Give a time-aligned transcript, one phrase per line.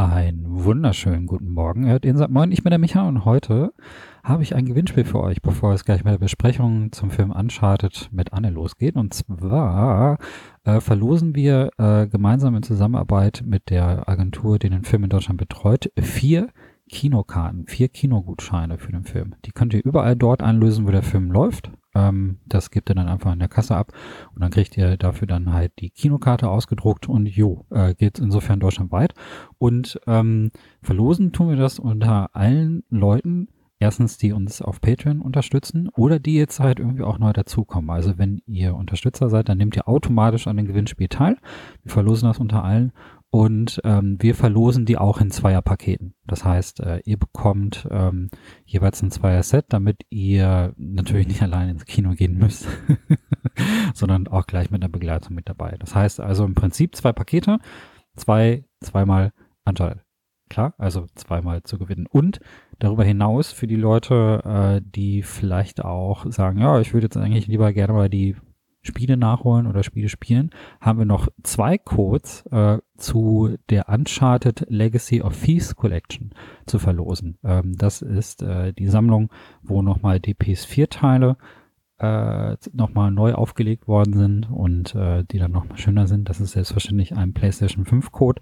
[0.00, 1.86] Einen wunderschönen guten Morgen.
[1.86, 3.74] Hört ihr sagt Moin, ich bin der Micha und heute
[4.24, 8.08] habe ich ein Gewinnspiel für euch, bevor es gleich mit der Besprechung zum Film Uncharted
[8.10, 8.96] mit Anne losgeht.
[8.96, 10.16] Und zwar
[10.64, 15.38] äh, verlosen wir äh, gemeinsam in Zusammenarbeit mit der Agentur, die den Film in Deutschland
[15.38, 16.48] betreut, vier
[16.88, 19.34] Kinokarten, vier Kinogutscheine für den Film.
[19.44, 21.72] Die könnt ihr überall dort einlösen, wo der Film läuft.
[22.00, 23.92] Ähm, das gebt ihr dann einfach in der Kasse ab
[24.34, 28.60] und dann kriegt ihr dafür dann halt die Kinokarte ausgedruckt und jo, äh, geht insofern
[28.60, 29.14] deutschlandweit.
[29.58, 30.50] Und ähm,
[30.82, 36.34] verlosen tun wir das unter allen Leuten, erstens, die uns auf Patreon unterstützen oder die
[36.34, 37.90] jetzt halt irgendwie auch neu dazukommen.
[37.90, 41.36] Also wenn ihr Unterstützer seid, dann nehmt ihr automatisch an dem Gewinnspiel teil.
[41.82, 42.92] Wir verlosen das unter allen
[43.30, 46.14] und ähm, wir verlosen die auch in Zweierpaketen.
[46.26, 48.28] Das heißt, äh, ihr bekommt ähm,
[48.64, 52.66] jeweils ein Zweier-Set, damit ihr natürlich nicht allein ins Kino gehen müsst,
[53.94, 55.76] sondern auch gleich mit einer Begleitung mit dabei.
[55.78, 57.58] Das heißt also im Prinzip zwei Pakete,
[58.16, 59.32] zwei, zweimal
[59.64, 60.02] Anteil.
[60.48, 62.08] Klar, also zweimal zu gewinnen.
[62.10, 62.40] Und
[62.80, 67.46] darüber hinaus für die Leute, äh, die vielleicht auch sagen, ja, ich würde jetzt eigentlich
[67.46, 68.34] lieber gerne mal die
[68.82, 70.50] Spiele nachholen oder Spiele spielen,
[70.80, 76.32] haben wir noch zwei Codes äh, zu der Uncharted Legacy of Thieves Collection
[76.66, 77.38] zu verlosen.
[77.44, 79.30] Ähm, das ist äh, die Sammlung,
[79.62, 81.36] wo nochmal die PS4-Teile
[81.98, 86.28] äh, nochmal neu aufgelegt worden sind und äh, die dann nochmal schöner sind.
[86.28, 88.40] Das ist selbstverständlich ein PlayStation 5 Code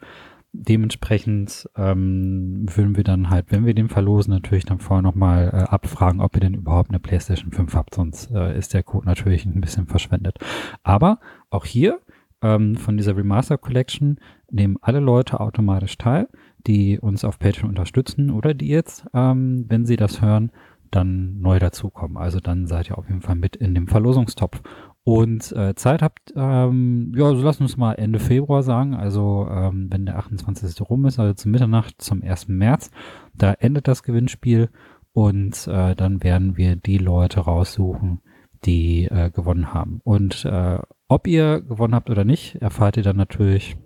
[0.65, 5.57] dementsprechend ähm, würden wir dann halt, wenn wir den verlosen, natürlich dann vorher nochmal äh,
[5.69, 9.47] abfragen, ob ihr denn überhaupt eine PlayStation 5 habt, sonst äh, ist der Code natürlich
[9.47, 10.39] ein bisschen verschwendet.
[10.83, 11.21] Aber
[11.51, 12.01] auch hier
[12.43, 14.19] ähm, von dieser Remaster Collection
[14.51, 16.29] nehmen alle Leute automatisch teil,
[16.67, 20.53] die uns auf Patreon unterstützen oder die jetzt, ähm, wenn sie das hören,
[20.91, 22.17] dann neu dazukommen.
[22.17, 24.63] Also dann seid ihr auf jeden Fall mit in dem Verlosungstopf
[25.09, 29.49] und äh, Zeit habt, ähm, ja, so lassen wir es mal Ende Februar sagen, also
[29.51, 30.83] ähm, wenn der 28.
[30.83, 32.49] rum ist, also zum Mitternacht zum 1.
[32.49, 32.91] März,
[33.33, 34.69] da endet das Gewinnspiel
[35.15, 38.21] und äh, dann werden wir die Leute raussuchen,
[38.67, 40.03] die äh, gewonnen haben.
[40.05, 43.79] Und äh, ob ihr gewonnen habt oder nicht, erfahrt ihr dann natürlich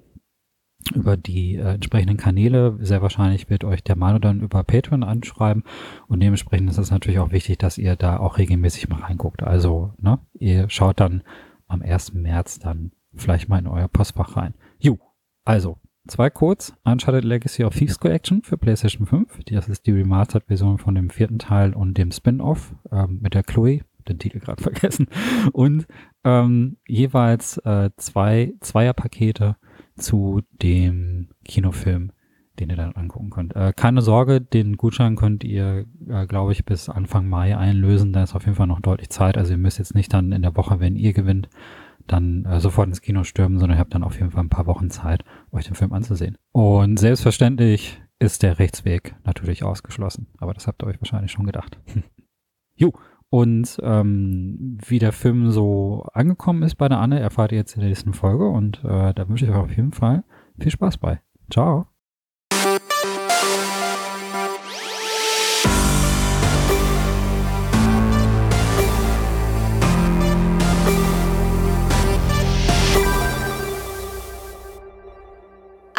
[0.95, 2.79] über die äh, entsprechenden Kanäle.
[2.81, 5.65] Sehr wahrscheinlich wird euch der Manu dann über Patreon anschreiben
[6.09, 9.43] und dementsprechend ist es natürlich auch wichtig, dass ihr da auch regelmäßig mal reinguckt.
[9.43, 11.23] Also, ne, ihr schaut dann
[11.69, 12.15] am 1.
[12.15, 14.55] März dann vielleicht mal in euer Postfach rein.
[14.79, 14.99] Ju,
[15.45, 19.41] also zwei Codes, Uncharted Legacy of Thieves Collection für PlayStation 5.
[19.47, 23.83] Das ist die Remastered-Version von dem vierten Teil und dem Spin-Off ähm, mit der Chloe,
[24.09, 25.07] den Titel gerade vergessen.
[25.53, 25.87] Und
[26.25, 29.57] ähm, jeweils äh, zwei Zweierpakete
[29.97, 32.13] zu dem Kinofilm,
[32.59, 33.57] den ihr dann angucken könnt.
[33.57, 38.13] Äh, keine Sorge, den Gutschein könnt ihr, äh, glaube ich, bis Anfang Mai einlösen.
[38.13, 39.37] Da ist auf jeden Fall noch deutlich Zeit.
[39.37, 41.49] Also ihr müsst jetzt nicht dann in der Woche, wenn ihr gewinnt,
[42.07, 44.67] dann äh, sofort ins Kino stürmen, sondern ihr habt dann auf jeden Fall ein paar
[44.67, 46.37] Wochen Zeit, euch den Film anzusehen.
[46.53, 50.29] Und selbstverständlich ist der Rechtsweg natürlich ausgeschlossen.
[50.39, 51.79] Aber das habt ihr euch wahrscheinlich schon gedacht.
[52.75, 52.93] jo,
[53.33, 57.81] und ähm, wie der Film so angekommen ist bei der Anne, erfahrt ihr jetzt in
[57.81, 58.47] der nächsten Folge.
[58.47, 60.23] Und äh, da wünsche ich euch auf jeden Fall
[60.59, 61.19] viel Spaß bei.
[61.51, 61.92] Ciao.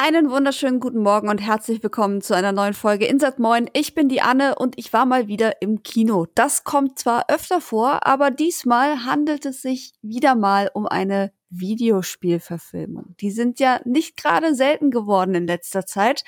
[0.06, 3.70] Einen wunderschönen guten Morgen und herzlich willkommen zu einer neuen Folge Insert Moin.
[3.72, 6.28] Ich bin die Anne und ich war mal wieder im Kino.
[6.36, 13.16] Das kommt zwar öfter vor, aber diesmal handelt es sich wieder mal um eine Videospielverfilmung.
[13.22, 16.26] Die sind ja nicht gerade selten geworden in letzter Zeit,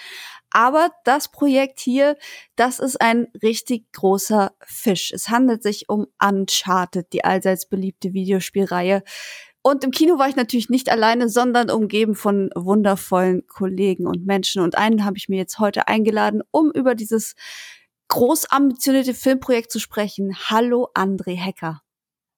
[0.52, 2.16] aber das Projekt hier,
[2.56, 5.12] das ist ein richtig großer Fisch.
[5.12, 9.04] Es handelt sich um Uncharted, die allseits beliebte Videospielreihe.
[9.68, 14.62] Und im Kino war ich natürlich nicht alleine, sondern umgeben von wundervollen Kollegen und Menschen.
[14.62, 17.34] Und einen habe ich mir jetzt heute eingeladen, um über dieses
[18.10, 20.36] groß ambitionierte Filmprojekt zu sprechen.
[20.52, 21.82] Hallo André Hecker.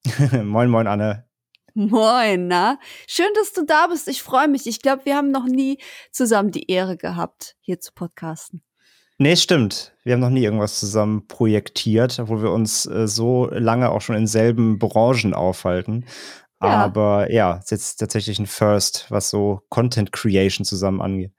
[0.46, 1.26] moin, moin, Anne.
[1.74, 2.80] Moin, na?
[3.08, 4.08] Schön, dass du da bist.
[4.08, 4.66] Ich freue mich.
[4.66, 5.80] Ich glaube, wir haben noch nie
[6.14, 8.64] zusammen die Ehre gehabt, hier zu podcasten.
[9.18, 9.94] Nee, stimmt.
[10.04, 14.16] Wir haben noch nie irgendwas zusammen projektiert, obwohl wir uns äh, so lange auch schon
[14.16, 16.06] in selben Branchen aufhalten.
[16.62, 16.70] Ja.
[16.70, 21.32] Aber ja, ist jetzt tatsächlich ein First, was so Content Creation zusammen angeht.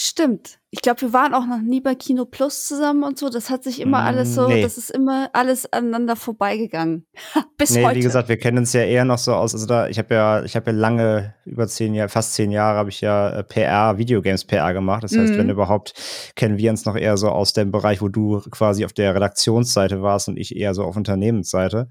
[0.00, 0.60] Stimmt.
[0.70, 3.30] Ich glaube, wir waren auch noch nie bei Kino Plus zusammen und so.
[3.30, 4.62] Das hat sich immer alles so, nee.
[4.62, 7.04] das ist immer alles aneinander vorbeigegangen.
[7.58, 7.96] Bis nee, heute.
[7.96, 9.54] Wie gesagt, wir kennen uns ja eher noch so aus.
[9.54, 12.78] Also da, ich habe ja, ich habe ja lange, über zehn Jahre, fast zehn Jahre,
[12.78, 15.02] habe ich ja äh, PR, Videogames PR gemacht.
[15.02, 15.38] Das heißt, mhm.
[15.38, 15.94] wenn überhaupt,
[16.36, 20.00] kennen wir uns noch eher so aus dem Bereich, wo du quasi auf der Redaktionsseite
[20.00, 21.88] warst und ich eher so auf Unternehmensseite.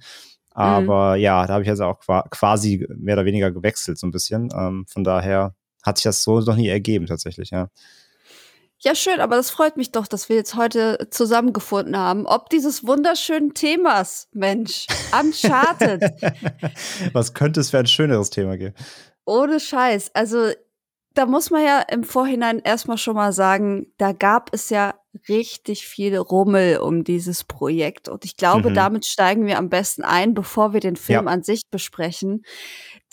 [0.58, 0.64] Mhm.
[0.64, 1.22] Aber mhm.
[1.22, 2.00] ja, da habe ich jetzt auch
[2.32, 4.50] quasi mehr oder weniger gewechselt, so ein bisschen.
[4.58, 7.70] Ähm, von daher hat sich das so noch nie ergeben, tatsächlich, ja.
[8.80, 12.28] Ja, schön, aber das freut mich doch, dass wir jetzt heute zusammengefunden haben.
[12.28, 14.86] Ob dieses wunderschönen Themas, Mensch,
[15.20, 16.04] Uncharted.
[17.14, 18.76] Was könnte es für ein schöneres Thema geben?
[19.26, 20.12] Ohne Scheiß.
[20.14, 20.52] Also,
[21.16, 24.94] da muss man ja im Vorhinein erstmal schon mal sagen, da gab es ja
[25.30, 28.10] richtig viel Rummel um dieses Projekt.
[28.10, 28.74] Und ich glaube, mhm.
[28.76, 31.32] damit steigen wir am besten ein, bevor wir den Film ja.
[31.32, 32.44] an sich besprechen.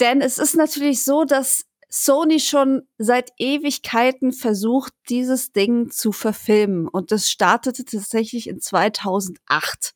[0.00, 1.66] Denn es ist natürlich so, dass
[1.96, 6.88] Sony schon seit Ewigkeiten versucht, dieses Ding zu verfilmen.
[6.88, 9.94] Und das startete tatsächlich in 2008.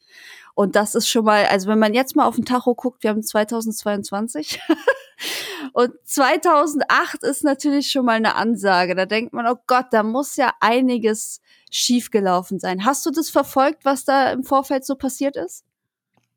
[0.54, 3.10] Und das ist schon mal, also wenn man jetzt mal auf den Tacho guckt, wir
[3.10, 4.60] haben 2022.
[5.72, 8.94] und 2008 ist natürlich schon mal eine Ansage.
[8.94, 12.84] Da denkt man, oh Gott, da muss ja einiges schiefgelaufen sein.
[12.84, 15.64] Hast du das verfolgt, was da im Vorfeld so passiert ist?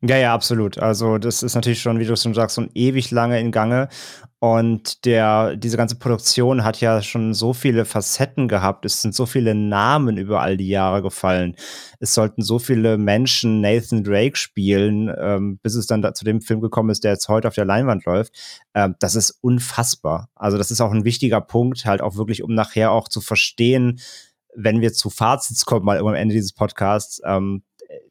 [0.04, 0.80] Ja, ja, absolut.
[0.80, 3.88] Also das ist natürlich schon, wie du schon sagst, schon ewig lange in Gange.
[4.39, 8.83] Und der, diese ganze Produktion hat ja schon so viele Facetten gehabt.
[8.83, 11.56] Es sind so viele Namen über all die Jahre gefallen.
[12.00, 16.42] Es sollten so viele Menschen Nathan Drake spielen, ähm, bis es dann da zu dem
[16.42, 18.34] Film gekommen ist, der jetzt heute auf der Leinwand läuft.
[18.74, 20.30] Ähm, das ist unfassbar.
[20.34, 24.00] Also das ist auch ein wichtiger Punkt, halt auch wirklich, um nachher auch zu verstehen,
[24.56, 27.63] wenn wir zu Fazits kommen, mal am Ende dieses Podcasts, ähm,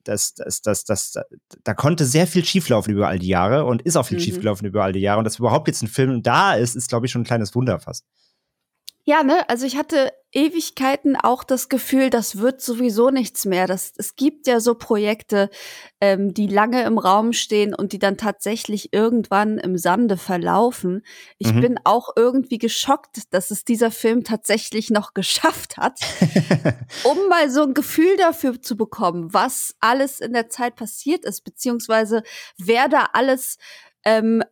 [0.05, 1.15] das, das, das, das,
[1.65, 4.23] da konnte sehr viel schieflaufen über all die Jahre und ist auch viel mhm.
[4.23, 5.19] schiefgelaufen über all die Jahre.
[5.19, 7.79] Und dass überhaupt jetzt ein Film da ist, ist, glaube ich, schon ein kleines Wunder
[7.81, 8.05] fast.
[9.11, 13.67] Ja, ne, also ich hatte Ewigkeiten auch das Gefühl, das wird sowieso nichts mehr.
[13.67, 15.51] Das, es gibt ja so Projekte,
[16.01, 21.03] ähm, die lange im Raum stehen und die dann tatsächlich irgendwann im Sande verlaufen.
[21.39, 21.61] Ich mhm.
[21.61, 25.99] bin auch irgendwie geschockt, dass es dieser Film tatsächlich noch geschafft hat,
[27.03, 31.43] um mal so ein Gefühl dafür zu bekommen, was alles in der Zeit passiert ist,
[31.43, 32.23] beziehungsweise
[32.59, 33.59] wer da alles
[34.05, 34.45] ähm,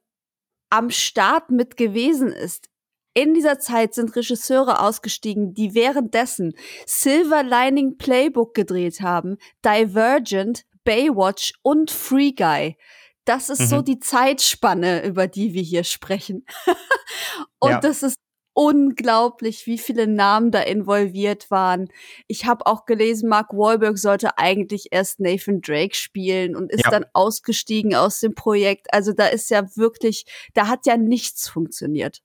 [0.68, 2.68] am Start mit gewesen ist
[3.18, 6.54] in dieser Zeit sind Regisseure ausgestiegen, die währenddessen
[6.86, 12.76] Silver Lining Playbook gedreht haben, Divergent, Baywatch und Free Guy.
[13.24, 13.66] Das ist mhm.
[13.66, 16.46] so die Zeitspanne, über die wir hier sprechen.
[17.58, 17.80] und ja.
[17.80, 18.20] das ist
[18.54, 21.88] unglaublich, wie viele Namen da involviert waren.
[22.28, 26.90] Ich habe auch gelesen, Mark Wahlberg sollte eigentlich erst Nathan Drake spielen und ist ja.
[26.90, 28.92] dann ausgestiegen aus dem Projekt.
[28.94, 30.24] Also da ist ja wirklich,
[30.54, 32.22] da hat ja nichts funktioniert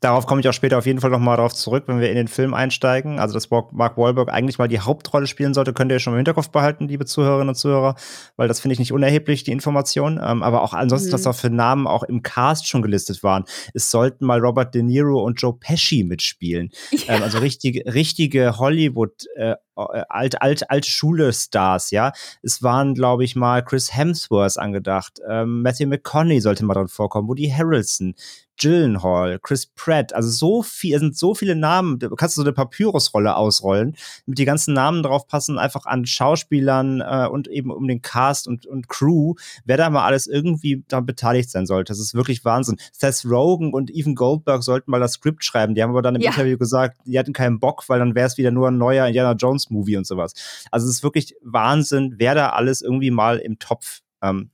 [0.00, 2.28] darauf komme ich auch später auf jeden Fall nochmal darauf zurück, wenn wir in den
[2.28, 3.18] Film einsteigen.
[3.18, 6.50] Also, dass Mark Wahlberg eigentlich mal die Hauptrolle spielen sollte, könnt ihr schon im Hinterkopf
[6.50, 7.96] behalten, liebe Zuhörerinnen und Zuhörer,
[8.36, 10.20] weil das finde ich nicht unerheblich, die Information.
[10.22, 11.14] Ähm, aber auch ansonsten, mhm.
[11.14, 13.44] was da für Namen auch im Cast schon gelistet waren.
[13.74, 16.70] Es sollten mal Robert De Niro und Joe Pesci mitspielen.
[17.06, 17.16] Ja.
[17.16, 22.12] Ähm, also richtige, richtige Hollywood- äh, alt, alt, alte Schule-Stars, ja.
[22.42, 25.20] Es waren, glaube ich, mal Chris Hemsworth angedacht.
[25.28, 27.28] Ähm, Matthew McConaughey sollte mal drin vorkommen.
[27.28, 28.14] Woody Harrelson.
[28.58, 32.52] Gyllenhaal, Chris Pratt, also so viel, es sind so viele Namen, du kannst so eine
[32.52, 37.86] Papyrusrolle ausrollen, mit die ganzen Namen drauf passen, einfach an Schauspielern äh, und eben um
[37.86, 39.34] den Cast und, und Crew,
[39.64, 41.92] wer da mal alles irgendwie da beteiligt sein sollte.
[41.92, 42.78] Das ist wirklich Wahnsinn.
[42.92, 46.22] Seth Rogen und Ethan Goldberg sollten mal das Skript schreiben, die haben aber dann im
[46.22, 46.30] ja.
[46.30, 49.32] Interview gesagt, die hatten keinen Bock, weil dann wäre es wieder nur ein neuer Indiana
[49.32, 50.32] Jones Movie und sowas.
[50.70, 54.50] Also es ist wirklich Wahnsinn, wer da alles irgendwie mal im Topf ähm,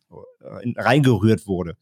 [0.77, 1.77] reingerührt wurde.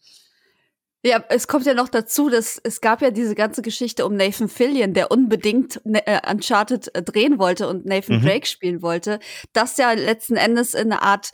[1.03, 4.51] Ja, es kommt ja noch dazu, dass es gab ja diese ganze Geschichte um Nathan
[4.51, 8.27] Fillion, der unbedingt äh, Uncharted äh, drehen wollte und Nathan mhm.
[8.27, 9.19] Drake spielen wollte,
[9.55, 11.31] das ja letzten Endes in eine Art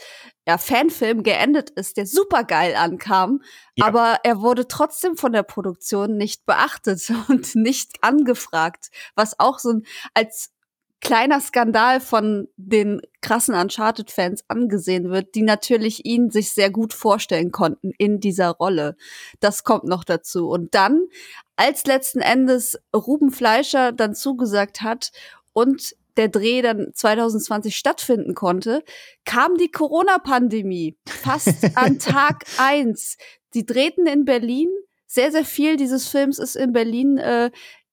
[0.46, 3.42] ja, Fanfilm geendet ist, der super geil ankam,
[3.74, 3.86] ja.
[3.86, 9.70] aber er wurde trotzdem von der Produktion nicht beachtet und nicht angefragt, was auch so
[9.70, 9.82] ein
[10.14, 10.52] als
[11.00, 17.52] kleiner Skandal von den krassen Uncharted-Fans angesehen wird, die natürlich ihn sich sehr gut vorstellen
[17.52, 18.96] konnten in dieser Rolle.
[19.40, 20.48] Das kommt noch dazu.
[20.48, 21.06] Und dann,
[21.56, 25.12] als letzten Endes Ruben Fleischer dann zugesagt hat
[25.52, 28.82] und der Dreh dann 2020 stattfinden konnte,
[29.24, 33.16] kam die Corona-Pandemie fast an Tag eins.
[33.54, 34.68] Die drehten in Berlin.
[35.06, 37.50] Sehr, sehr viel dieses Films ist in Berlin, äh,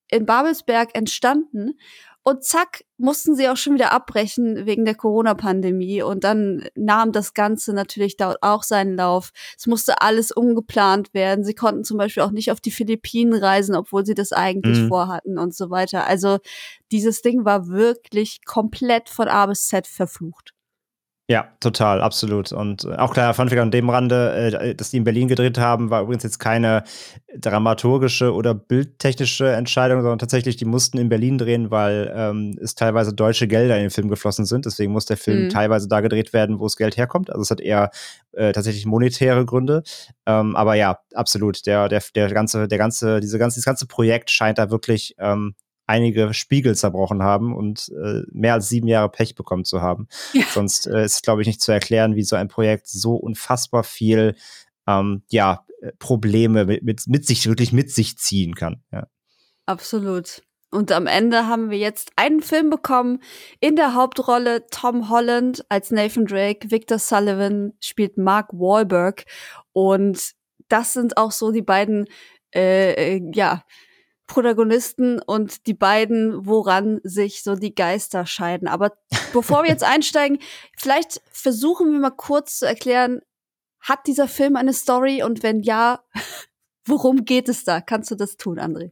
[0.10, 1.74] in Babelsberg entstanden.
[2.26, 6.02] Und zack, mussten sie auch schon wieder abbrechen wegen der Corona-Pandemie.
[6.04, 9.32] Und dann nahm das Ganze natürlich dort auch seinen Lauf.
[9.58, 11.44] Es musste alles umgeplant werden.
[11.44, 14.88] Sie konnten zum Beispiel auch nicht auf die Philippinen reisen, obwohl sie das eigentlich mhm.
[14.88, 16.08] vorhatten und so weiter.
[16.08, 16.38] Also
[16.94, 20.54] dieses Ding war wirklich komplett von A bis Z verflucht.
[21.30, 22.52] Ja, total, absolut.
[22.52, 25.90] Und äh, auch kleiner Funfact an dem Rande, äh, dass die in Berlin gedreht haben,
[25.90, 26.84] war übrigens jetzt keine
[27.38, 33.14] dramaturgische oder bildtechnische Entscheidung, sondern tatsächlich, die mussten in Berlin drehen, weil ähm, es teilweise
[33.14, 34.66] deutsche Gelder in den Film geflossen sind.
[34.66, 35.50] Deswegen muss der Film mhm.
[35.50, 37.30] teilweise da gedreht werden, wo das Geld herkommt.
[37.30, 37.92] Also es hat eher
[38.34, 39.84] äh, tatsächlich monetäre Gründe.
[40.26, 41.66] Ähm, aber ja, absolut.
[41.66, 45.56] Der, der, der ganze, der ganze, diese ganze, dieses ganze Projekt scheint da wirklich ähm,
[45.86, 50.08] einige Spiegel zerbrochen haben und äh, mehr als sieben Jahre Pech bekommen zu haben.
[50.34, 50.44] Ja.
[50.50, 54.36] Sonst äh, ist, glaube ich, nicht zu erklären, wie so ein Projekt so unfassbar viel
[54.88, 58.82] ähm, ja, äh, Probleme mit, mit, mit sich, wirklich mit sich ziehen kann.
[58.92, 59.08] Ja.
[59.66, 60.42] Absolut.
[60.72, 63.22] Und am Ende haben wir jetzt einen Film bekommen.
[63.60, 69.26] In der Hauptrolle Tom Holland als Nathan Drake, Victor Sullivan spielt Mark Wahlberg.
[69.72, 70.34] Und
[70.70, 72.08] das sind auch so die beiden,
[72.56, 73.64] äh, äh ja,
[74.28, 78.68] Protagonisten und die beiden, woran sich so die Geister scheiden.
[78.68, 78.94] Aber
[79.34, 80.40] bevor wir jetzt einsteigen,
[80.78, 83.22] vielleicht versuchen wir mal kurz zu erklären,
[83.80, 86.04] hat dieser Film eine Story und wenn ja,
[86.86, 87.82] worum geht es da?
[87.82, 88.92] Kannst du das tun, André?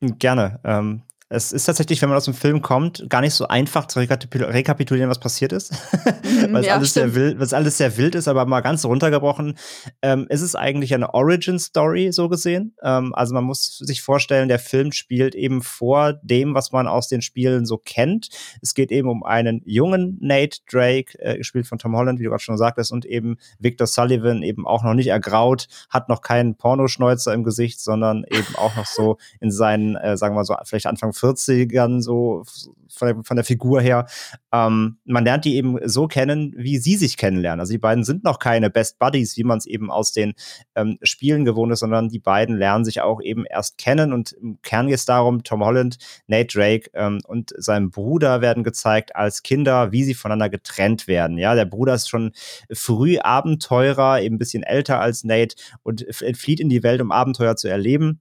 [0.00, 0.60] Gerne.
[0.64, 3.98] Ähm, es ist tatsächlich, wenn man aus dem Film kommt, gar nicht so einfach zu
[3.98, 5.72] rekapitulieren, was passiert ist.
[5.72, 8.84] Mhm, weil es ja, alles, sehr wild, was alles sehr wild ist, aber mal ganz
[8.86, 9.58] runtergebrochen.
[10.00, 12.74] Ähm, ist es eigentlich eine Origin-Story, so gesehen.
[12.82, 17.08] Ähm, also man muss sich vorstellen, der Film spielt eben vor dem, was man aus
[17.08, 18.30] den Spielen so kennt.
[18.62, 22.30] Es geht eben um einen jungen Nate Drake, äh, gespielt von Tom Holland, wie du
[22.30, 26.54] gerade schon sagtest, und eben Victor Sullivan, eben auch noch nicht ergraut, hat noch keinen
[26.56, 30.56] Pornoschneuzer im Gesicht, sondern eben auch noch so in seinen, äh, sagen wir mal so,
[30.64, 32.44] vielleicht Anfang 40ern, so
[32.88, 34.06] von der, von der Figur her.
[34.52, 37.60] Ähm, man lernt die eben so kennen, wie sie sich kennenlernen.
[37.60, 40.34] Also die beiden sind noch keine Best Buddies, wie man es eben aus den
[40.74, 44.12] ähm, Spielen gewohnt ist, sondern die beiden lernen sich auch eben erst kennen.
[44.12, 48.64] Und im Kern geht es darum, Tom Holland, Nate Drake ähm, und sein Bruder werden
[48.64, 51.38] gezeigt als Kinder, wie sie voneinander getrennt werden.
[51.38, 52.32] Ja, der Bruder ist schon
[52.72, 57.56] früh Abenteurer, eben ein bisschen älter als Nate und entflieht in die Welt, um Abenteuer
[57.56, 58.20] zu erleben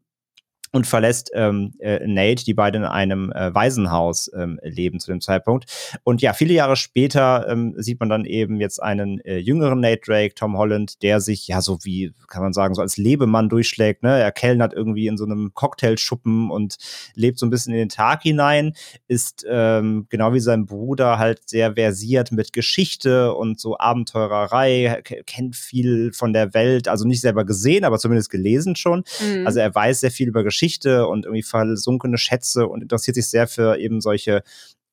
[0.71, 5.21] und verlässt ähm, äh, Nate, die beide in einem äh, Waisenhaus ähm, leben zu dem
[5.21, 5.65] Zeitpunkt.
[6.03, 10.01] Und ja, viele Jahre später ähm, sieht man dann eben jetzt einen äh, jüngeren Nate
[10.05, 14.03] Drake, Tom Holland, der sich ja so wie, kann man sagen, so als Lebemann durchschlägt.
[14.03, 14.19] Ne?
[14.19, 16.77] Er kellnert irgendwie in so einem Cocktailschuppen und
[17.15, 18.73] lebt so ein bisschen in den Tag hinein,
[19.07, 25.55] ist ähm, genau wie sein Bruder halt sehr versiert mit Geschichte und so Abenteurerei, kennt
[25.55, 29.03] viel von der Welt, also nicht selber gesehen, aber zumindest gelesen schon.
[29.21, 29.47] Mhm.
[29.47, 33.29] Also er weiß sehr viel über Geschichte Geschichte und irgendwie versunkene Schätze und interessiert sich
[33.29, 34.41] sehr für eben solche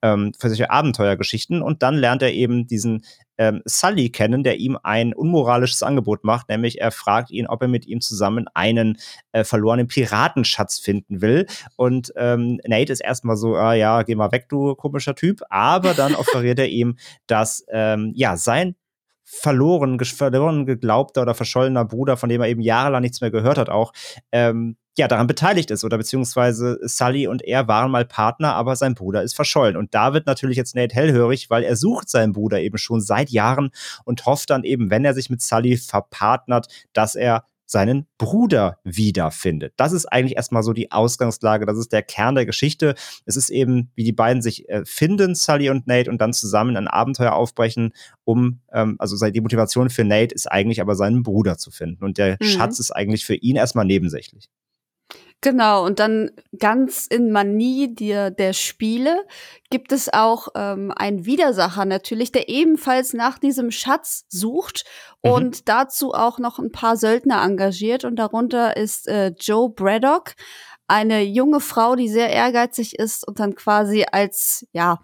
[0.02, 1.62] ähm, für solche Abenteuergeschichten.
[1.62, 3.04] Und dann lernt er eben diesen
[3.38, 7.68] ähm, Sully kennen, der ihm ein unmoralisches Angebot macht, nämlich er fragt ihn, ob er
[7.68, 8.99] mit ihm zusammen einen
[9.33, 11.47] äh, verlorenen Piratenschatz finden will.
[11.76, 15.40] Und ähm, Nate ist erstmal so, ah ja, geh mal weg, du komischer Typ.
[15.49, 18.76] Aber dann offeriert er ihm, dass ähm, ja sein
[19.25, 23.71] verloren, verloren geglaubter oder verschollener Bruder, von dem er eben jahrelang nichts mehr gehört hat,
[23.71, 23.93] auch
[24.33, 28.95] ähm, ja daran beteiligt ist oder beziehungsweise Sully und er waren mal Partner, aber sein
[28.95, 29.76] Bruder ist verschollen.
[29.76, 33.31] Und da wird natürlich jetzt Nate hellhörig, weil er sucht seinen Bruder eben schon seit
[33.31, 33.71] Jahren
[34.04, 39.75] und hofft dann eben, wenn er sich mit Sully verpartnert, dass er seinen Bruder wiederfindet.
[39.76, 42.94] Das ist eigentlich erstmal so die Ausgangslage, das ist der Kern der Geschichte.
[43.25, 46.76] Es ist eben, wie die beiden sich äh, finden, Sully und Nate, und dann zusammen
[46.76, 47.92] ein Abenteuer aufbrechen,
[48.25, 52.04] um, ähm, also die Motivation für Nate ist eigentlich aber seinen Bruder zu finden.
[52.04, 52.44] Und der mhm.
[52.44, 54.49] Schatz ist eigentlich für ihn erstmal nebensächlich.
[55.44, 59.26] Genau, und dann ganz in Manie der, der Spiele
[59.68, 64.86] gibt es auch ähm, einen Widersacher natürlich, der ebenfalls nach diesem Schatz sucht
[65.22, 65.30] mhm.
[65.30, 68.06] und dazu auch noch ein paar Söldner engagiert.
[68.06, 70.32] Und darunter ist äh, Joe Braddock,
[70.86, 75.02] eine junge Frau, die sehr ehrgeizig ist und dann quasi als ja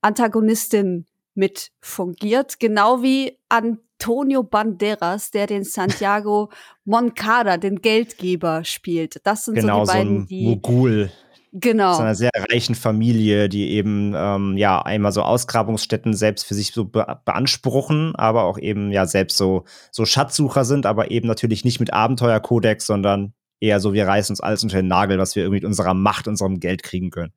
[0.00, 6.50] Antagonistin mit fungiert, genau wie an Antonio Banderas, der den Santiago
[6.84, 9.20] Moncada, den Geldgeber, spielt.
[9.24, 10.44] Das sind genau, so die beiden, so ein die.
[10.44, 11.12] Mogul.
[11.52, 11.90] Genau.
[11.92, 16.72] Aus einer sehr reichen Familie, die eben ähm, ja einmal so Ausgrabungsstätten selbst für sich
[16.72, 21.64] so be beanspruchen, aber auch eben ja selbst so, so Schatzsucher sind, aber eben natürlich
[21.64, 25.44] nicht mit Abenteuerkodex, sondern eher so, wir reißen uns alles unter den Nagel, was wir
[25.44, 27.32] irgendwie mit unserer Macht, unserem Geld kriegen können.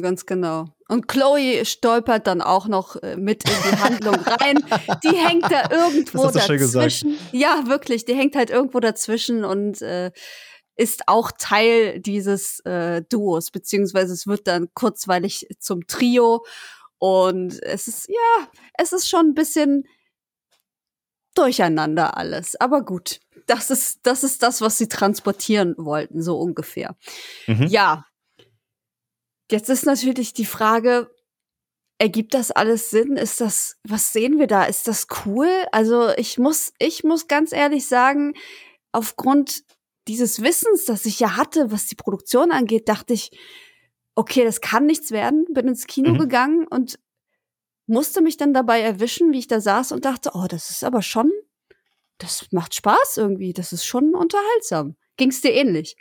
[0.00, 0.66] Ganz genau.
[0.88, 4.64] Und Chloe stolpert dann auch noch äh, mit in die Handlung rein.
[5.04, 7.16] Die hängt da irgendwo dazwischen.
[7.30, 10.10] Ja, wirklich, die hängt halt irgendwo dazwischen und äh,
[10.76, 16.44] ist auch Teil dieses äh, Duos, beziehungsweise es wird dann kurzweilig zum Trio.
[16.98, 19.84] Und es ist, ja, es ist schon ein bisschen
[21.34, 22.56] durcheinander alles.
[22.56, 26.96] Aber gut, das ist, das ist das, was sie transportieren wollten, so ungefähr.
[27.46, 27.66] Mhm.
[27.68, 28.06] Ja,
[29.50, 31.10] Jetzt ist natürlich die Frage,
[31.98, 33.16] ergibt das alles Sinn?
[33.16, 34.64] Ist das, was sehen wir da?
[34.64, 35.48] Ist das cool?
[35.72, 38.34] Also ich muss, ich muss ganz ehrlich sagen,
[38.92, 39.64] aufgrund
[40.08, 43.30] dieses Wissens, das ich ja hatte, was die Produktion angeht, dachte ich,
[44.14, 45.46] okay, das kann nichts werden.
[45.52, 46.18] Bin ins Kino mhm.
[46.18, 46.98] gegangen und
[47.86, 51.02] musste mich dann dabei erwischen, wie ich da saß und dachte, oh, das ist aber
[51.02, 51.30] schon,
[52.18, 53.52] das macht Spaß irgendwie.
[53.52, 54.96] Das ist schon unterhaltsam.
[55.16, 55.96] Ging's dir ähnlich?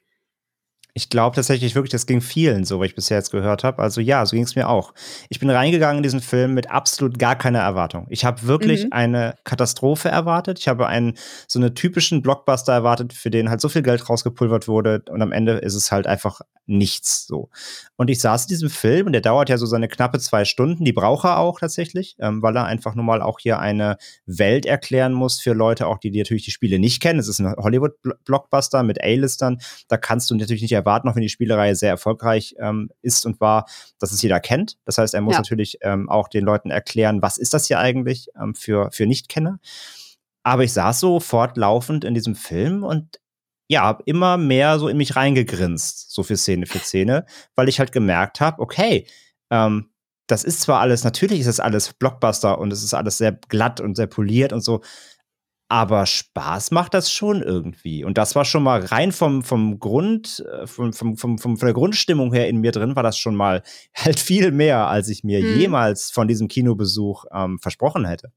[0.96, 3.82] Ich glaube tatsächlich wirklich, das ging vielen so, was ich bisher jetzt gehört habe.
[3.82, 4.94] Also ja, so ging es mir auch.
[5.30, 8.06] Ich bin reingegangen in diesen Film mit absolut gar keiner Erwartung.
[8.10, 8.94] Ich habe wirklich mhm.
[8.94, 10.60] eine Katastrophe erwartet.
[10.60, 14.68] Ich habe einen so einen typischen Blockbuster erwartet, für den halt so viel Geld rausgepulvert
[14.68, 17.50] wurde und am Ende ist es halt einfach nichts so.
[17.96, 20.86] Und ich saß in diesem Film und der dauert ja so seine knappe zwei Stunden.
[20.86, 24.66] Die braucht er auch tatsächlich, ähm, weil er einfach nun mal auch hier eine Welt
[24.66, 27.20] erklären muss für Leute, auch die, die natürlich die Spiele nicht kennen.
[27.20, 29.60] Es ist ein Hollywood-Blockbuster mit A-Listern.
[29.88, 33.40] Da kannst du natürlich nicht erwarten, auch wenn die Spielereihe sehr erfolgreich ähm, ist und
[33.40, 33.66] war,
[34.00, 34.78] dass es jeder kennt.
[34.86, 35.40] Das heißt, er muss ja.
[35.40, 39.60] natürlich ähm, auch den Leuten erklären, was ist das hier eigentlich ähm, für, für Nichtkenner.
[40.44, 43.20] Aber ich saß so fortlaufend in diesem Film und
[43.70, 47.25] ja, hab immer mehr so in mich reingegrinst, so für Szene für Szene,
[47.56, 49.08] weil ich halt gemerkt habe, okay,
[49.50, 49.90] ähm,
[50.28, 53.82] das ist zwar alles, natürlich ist das alles Blockbuster und es ist alles sehr glatt
[53.82, 54.82] und sehr poliert und so,
[55.74, 58.03] aber Spaß macht das schon irgendwie.
[58.03, 61.74] Und das war schon mal rein vom, vom Grund, äh, vom, vom, vom, von der
[61.74, 63.63] Grundstimmung her in mir drin, war das schon mal
[63.96, 65.60] halt viel mehr, als ich mir hm.
[65.60, 68.32] jemals von diesem Kinobesuch ähm, versprochen hätte.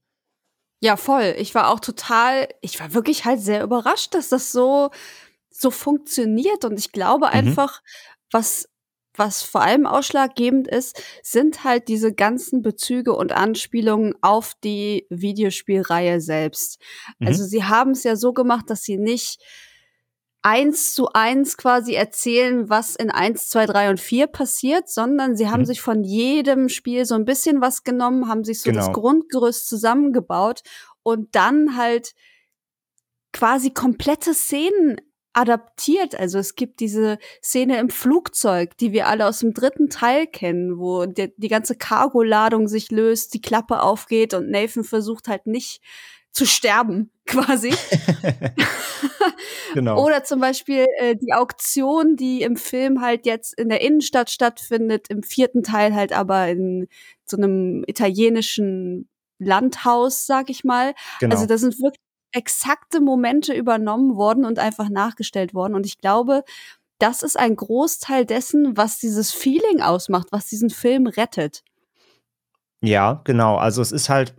[0.81, 1.35] Ja, voll.
[1.37, 4.89] Ich war auch total, ich war wirklich halt sehr überrascht, dass das so,
[5.51, 6.65] so funktioniert.
[6.65, 7.33] Und ich glaube mhm.
[7.33, 7.83] einfach,
[8.31, 8.67] was
[9.17, 16.21] was vor allem ausschlaggebend ist, sind halt diese ganzen Bezüge und Anspielungen auf die Videospielreihe
[16.21, 16.81] selbst.
[17.19, 17.27] Mhm.
[17.27, 19.41] Also sie haben es ja so gemacht, dass sie nicht
[20.41, 25.49] eins zu eins quasi erzählen, was in eins, zwei, drei und vier passiert, sondern sie
[25.49, 25.65] haben mhm.
[25.65, 28.85] sich von jedem Spiel so ein bisschen was genommen, haben sich so genau.
[28.85, 30.61] das Grundgerüst zusammengebaut
[31.03, 32.13] und dann halt
[33.33, 34.97] quasi komplette Szenen
[35.37, 36.15] adaptiert.
[36.15, 40.79] Also es gibt diese Szene im Flugzeug, die wir alle aus dem dritten Teil kennen,
[40.79, 45.81] wo die, die ganze Cargoladung sich löst, die Klappe aufgeht und Nathan versucht halt nicht
[46.31, 47.71] zu sterben, quasi.
[49.75, 50.03] genau.
[50.03, 55.07] Oder zum Beispiel äh, die Auktion, die im Film halt jetzt in der Innenstadt stattfindet,
[55.09, 56.87] im vierten Teil halt aber in
[57.25, 60.95] so einem italienischen Landhaus, sag ich mal.
[61.19, 61.35] Genau.
[61.35, 65.75] Also das sind wirklich exakte Momente übernommen worden und einfach nachgestellt worden.
[65.75, 66.43] Und ich glaube,
[66.99, 71.63] das ist ein Großteil dessen, was dieses Feeling ausmacht, was diesen Film rettet.
[72.81, 73.57] Ja, genau.
[73.57, 74.35] Also es ist halt,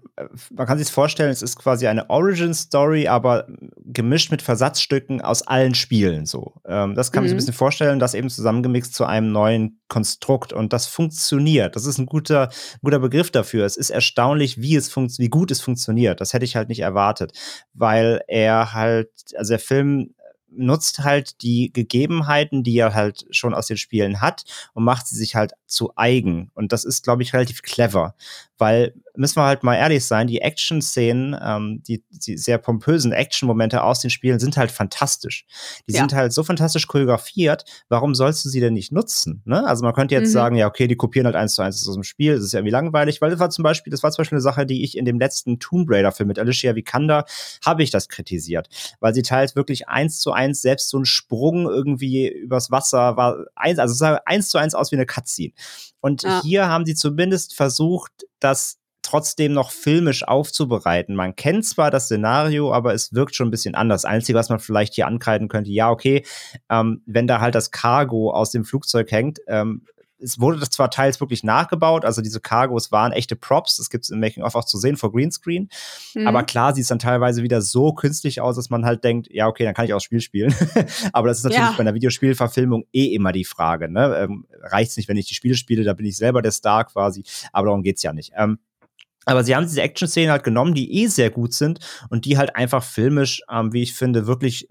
[0.51, 3.47] man kann sich vorstellen, es ist quasi eine Origin-Story, aber
[3.85, 6.27] gemischt mit Versatzstücken aus allen Spielen.
[6.27, 7.39] So, ähm, das kann man sich ein mhm.
[7.39, 11.77] bisschen vorstellen, das eben zusammengemixt zu einem neuen Konstrukt und das funktioniert.
[11.77, 12.51] Das ist ein guter,
[12.83, 13.65] guter Begriff dafür.
[13.65, 16.21] Es ist erstaunlich, wie es wie gut es funktioniert.
[16.21, 17.33] Das hätte ich halt nicht erwartet,
[17.73, 20.15] weil er halt, also der Film
[20.51, 25.17] nutzt halt die Gegebenheiten, die er halt schon aus den Spielen hat und macht sie
[25.17, 26.51] sich halt zu eigen.
[26.55, 28.15] Und das ist, glaube ich, relativ clever,
[28.57, 33.83] weil müssen wir halt mal ehrlich sein, die Action-Szenen, ähm, die, die, sehr pompösen Action-Momente
[33.83, 35.45] aus den Spielen sind halt fantastisch.
[35.89, 36.01] Die ja.
[36.01, 39.43] sind halt so fantastisch choreografiert, warum sollst du sie denn nicht nutzen?
[39.45, 39.67] Ne?
[39.67, 40.33] Also man könnte jetzt mhm.
[40.33, 42.61] sagen, ja, okay, die kopieren halt eins zu eins aus dem Spiel, das ist ja
[42.61, 44.97] irgendwie langweilig, weil das war zum Beispiel, das war zum Beispiel eine Sache, die ich
[44.97, 47.25] in dem letzten Tomb Raider-Film mit Alicia Vikander
[47.65, 48.69] habe ich das kritisiert,
[49.01, 53.47] weil sie teilt wirklich eins zu eins selbst so ein Sprung irgendwie übers Wasser war
[53.57, 55.53] eins, also es sah eins zu eins aus wie eine Cutscene.
[56.01, 56.43] Und ja.
[56.43, 61.15] hier haben sie zumindest versucht, das trotzdem noch filmisch aufzubereiten.
[61.15, 64.05] Man kennt zwar das Szenario, aber es wirkt schon ein bisschen anders.
[64.05, 66.25] Einzige, was man vielleicht hier ankreiden könnte, ja, okay,
[66.69, 69.83] ähm, wenn da halt das Cargo aus dem Flugzeug hängt, ähm,
[70.21, 74.05] es wurde das zwar teils wirklich nachgebaut, also diese Cargos waren echte Props, das gibt
[74.05, 75.69] es im Making-of auch zu sehen vor Greenscreen,
[76.15, 76.27] mhm.
[76.27, 79.47] aber klar sieht es dann teilweise wieder so künstlich aus, dass man halt denkt, ja,
[79.47, 80.55] okay, dann kann ich auch das Spiel spielen.
[81.13, 81.73] aber das ist natürlich ja.
[81.73, 84.17] bei einer Videospielverfilmung eh immer die Frage, ne?
[84.19, 86.85] Ähm, Reicht es nicht, wenn ich die Spiele spiele, da bin ich selber der Star
[86.85, 88.33] quasi, aber darum geht's ja nicht.
[88.37, 88.59] Ähm,
[89.25, 92.57] aber sie haben diese Action-Szenen halt genommen, die eh sehr gut sind und die halt
[92.57, 94.69] einfach filmisch, ähm, wie ich finde, wirklich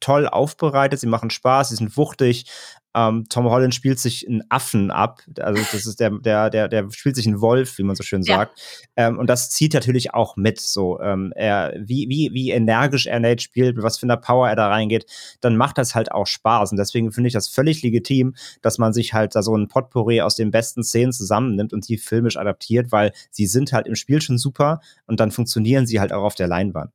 [0.00, 1.00] toll aufbereitet.
[1.00, 2.46] Sie machen Spaß, sie sind wuchtig.
[2.94, 5.20] Ähm, Tom Holland spielt sich einen Affen ab.
[5.38, 8.22] Also das ist der, der, der, der spielt sich einen Wolf, wie man so schön
[8.22, 8.58] sagt.
[8.96, 9.08] Ja.
[9.08, 10.60] Ähm, und das zieht natürlich auch mit.
[10.60, 14.48] So, ähm, er, wie, wie, wie energisch er Nate spielt, mit was für eine Power
[14.48, 15.06] er da reingeht,
[15.40, 16.72] dann macht das halt auch Spaß.
[16.72, 20.22] Und deswegen finde ich das völlig legitim, dass man sich halt da so ein Potpourri
[20.22, 24.20] aus den besten Szenen zusammennimmt und die filmisch adaptiert, weil sie sind halt im Spiel
[24.22, 26.90] schon super und dann funktionieren sie halt auch auf der Leinwand.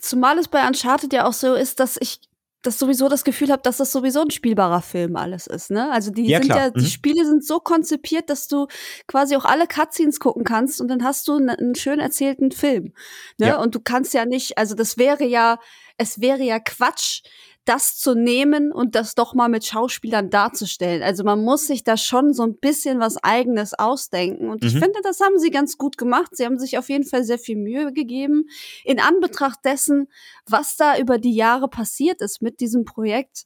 [0.00, 2.20] Zumal es bei Uncharted ja auch so ist, dass ich
[2.66, 5.90] das sowieso das Gefühl habe, dass das sowieso ein spielbarer Film alles ist, ne?
[5.90, 6.58] Also die ja, sind klar.
[6.58, 6.86] ja, die mhm.
[6.86, 8.66] Spiele sind so konzipiert, dass du
[9.06, 12.92] quasi auch alle Cutscenes gucken kannst und dann hast du einen schön erzählten Film,
[13.38, 13.48] ne?
[13.48, 13.56] Ja.
[13.60, 15.58] Und du kannst ja nicht, also das wäre ja,
[15.98, 17.22] es wäre ja Quatsch,
[17.66, 21.02] das zu nehmen und das doch mal mit Schauspielern darzustellen.
[21.02, 24.48] Also man muss sich da schon so ein bisschen was eigenes ausdenken.
[24.48, 24.68] Und mhm.
[24.68, 26.36] ich finde, das haben sie ganz gut gemacht.
[26.36, 28.44] Sie haben sich auf jeden Fall sehr viel Mühe gegeben.
[28.84, 30.08] In Anbetracht dessen,
[30.48, 33.44] was da über die Jahre passiert ist mit diesem Projekt,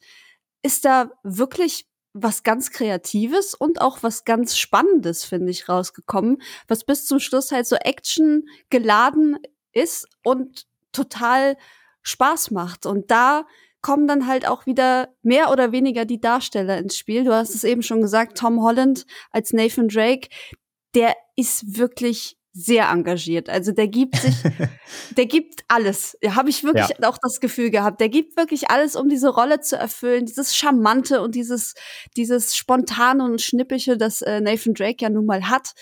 [0.62, 6.85] ist da wirklich was ganz Kreatives und auch was ganz Spannendes, finde ich, rausgekommen, was
[6.85, 9.38] bis zum Schluss halt so Action geladen
[9.72, 11.56] ist und total
[12.02, 12.85] Spaß macht.
[12.85, 13.46] Und da
[13.82, 17.24] kommen dann halt auch wieder mehr oder weniger die Darsteller ins Spiel.
[17.24, 20.28] Du hast es eben schon gesagt, Tom Holland als Nathan Drake,
[20.94, 23.48] der ist wirklich sehr engagiert.
[23.48, 24.34] Also der gibt sich,
[25.16, 26.18] der gibt alles.
[26.20, 27.08] Ja, Habe ich wirklich ja.
[27.08, 28.00] auch das Gefühl gehabt.
[28.00, 30.26] Der gibt wirklich alles, um diese Rolle zu erfüllen.
[30.26, 31.74] Dieses Charmante und dieses,
[32.16, 35.74] dieses Spontane und Schnippische, das äh, Nathan Drake ja nun mal hat,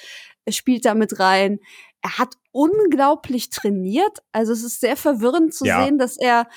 [0.51, 1.59] spielt da mit rein.
[2.03, 4.19] Er hat unglaublich trainiert.
[4.33, 5.85] Also es ist sehr verwirrend zu ja.
[5.85, 6.49] sehen, dass er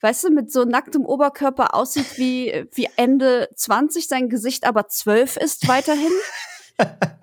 [0.00, 5.36] weißt du, mit so nacktem Oberkörper aussieht wie, wie Ende 20, sein Gesicht aber 12
[5.36, 6.12] ist weiterhin.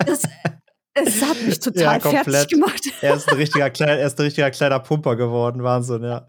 [0.05, 0.23] Das,
[0.93, 2.81] es hat mich total ja, fertig gemacht.
[3.01, 6.25] Er ist ein richtiger, kleiner, er ist ein richtiger kleiner Pumper geworden, Wahnsinn, ja.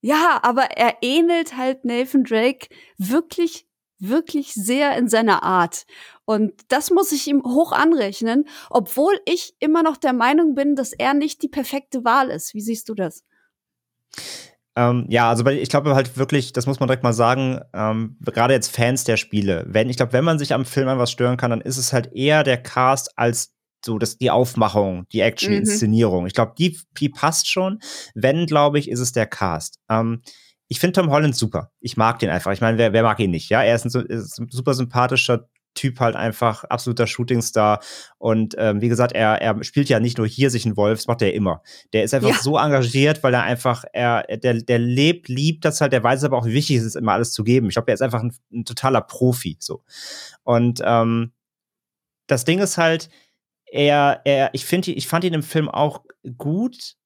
[0.00, 3.66] Ja, aber er ähnelt halt Nathan Drake wirklich,
[3.98, 5.86] wirklich sehr in seiner Art.
[6.24, 10.92] Und das muss ich ihm hoch anrechnen, obwohl ich immer noch der Meinung bin, dass
[10.92, 12.54] er nicht die perfekte Wahl ist.
[12.54, 13.24] Wie siehst du das?
[14.78, 18.54] Ähm, ja, also ich glaube halt wirklich, das muss man direkt mal sagen, ähm, gerade
[18.54, 21.36] jetzt Fans der Spiele, wenn, ich glaube, wenn man sich am Film an was stören
[21.36, 25.50] kann, dann ist es halt eher der Cast als so das die Aufmachung, die Action,
[25.50, 25.62] die mhm.
[25.62, 26.26] Inszenierung.
[26.28, 27.80] Ich glaube, die, die passt schon.
[28.14, 29.80] Wenn, glaube ich, ist es der Cast.
[29.88, 30.22] Ähm,
[30.68, 31.72] ich finde Tom Holland super.
[31.80, 32.52] Ich mag den einfach.
[32.52, 33.48] Ich meine, wer, wer mag ihn nicht?
[33.48, 37.80] Ja, er ist ein, ist ein super sympathischer Typ halt einfach absoluter Shootingstar.
[38.18, 41.06] Und ähm, wie gesagt, er, er spielt ja nicht nur hier sich ein Wolf, das
[41.06, 41.62] macht er immer.
[41.92, 42.38] Der ist einfach ja.
[42.40, 46.36] so engagiert, weil er einfach, er, der, der lebt, liebt das halt, der weiß aber
[46.36, 47.68] auch, wie wichtig es ist, immer alles zu geben.
[47.68, 49.56] Ich glaube, er ist einfach ein, ein totaler Profi.
[49.60, 49.82] so.
[50.42, 51.32] Und ähm,
[52.26, 53.08] das Ding ist halt,
[53.70, 56.04] er, er, ich finde, ich fand ihn im Film auch
[56.36, 56.96] gut,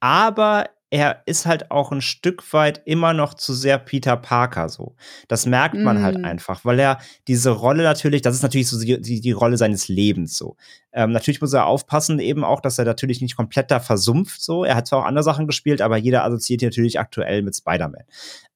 [0.00, 4.94] aber er ist halt auch ein Stück weit immer noch zu sehr Peter Parker so.
[5.28, 6.24] Das merkt man halt mm.
[6.24, 9.58] halt einfach, weil er diese Rolle natürlich, das ist natürlich so die, die, die Rolle
[9.58, 10.56] seines Lebens so.
[10.92, 14.64] Ähm, natürlich muss er aufpassen eben auch, dass er natürlich nicht komplett da versumpft so.
[14.64, 18.04] Er hat zwar auch andere Sachen gespielt, aber jeder assoziiert ihn natürlich aktuell mit Spider-Man.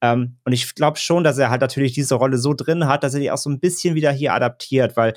[0.01, 3.13] Ähm, und ich glaube schon, dass er halt natürlich diese Rolle so drin hat, dass
[3.13, 5.13] er die auch so ein bisschen wieder hier adaptiert, weil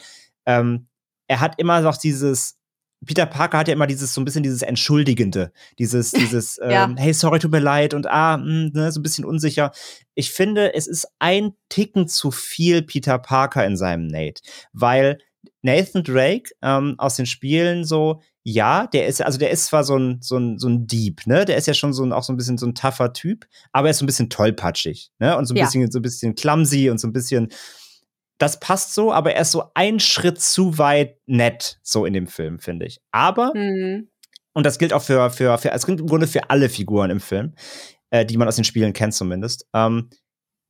[0.45, 0.88] ähm,
[1.28, 2.58] er hat immer noch dieses,
[3.05, 6.86] Peter Parker hat ja immer dieses so ein bisschen dieses Entschuldigende, dieses, dieses, ja.
[6.86, 9.71] ähm, hey, sorry, tut mir leid und ah, mh, hm, ne, so ein bisschen unsicher.
[10.15, 14.41] Ich finde, es ist ein Ticken zu viel Peter Parker in seinem Nate,
[14.73, 15.19] weil
[15.62, 19.97] Nathan Drake ähm, aus den Spielen so, ja, der ist, also der ist zwar so
[19.97, 21.45] ein, so ein, so ein Dieb, ne?
[21.45, 23.88] Der ist ja schon so ein, auch so ein bisschen so ein tougher Typ, aber
[23.88, 25.36] er ist so ein bisschen tollpatschig, ne?
[25.36, 25.65] Und so ein ja.
[25.65, 27.49] bisschen, so ein bisschen clumsy und so ein bisschen,
[28.38, 32.28] das passt so, aber er ist so ein Schritt zu weit nett, so in dem
[32.28, 33.00] Film, finde ich.
[33.12, 34.10] Aber, mhm.
[34.54, 37.19] und das gilt auch für, für, für, es gilt im Grunde für alle Figuren im
[37.19, 37.54] Film,
[38.10, 39.67] äh, die man aus den Spielen kennt zumindest.
[39.74, 40.10] Ähm,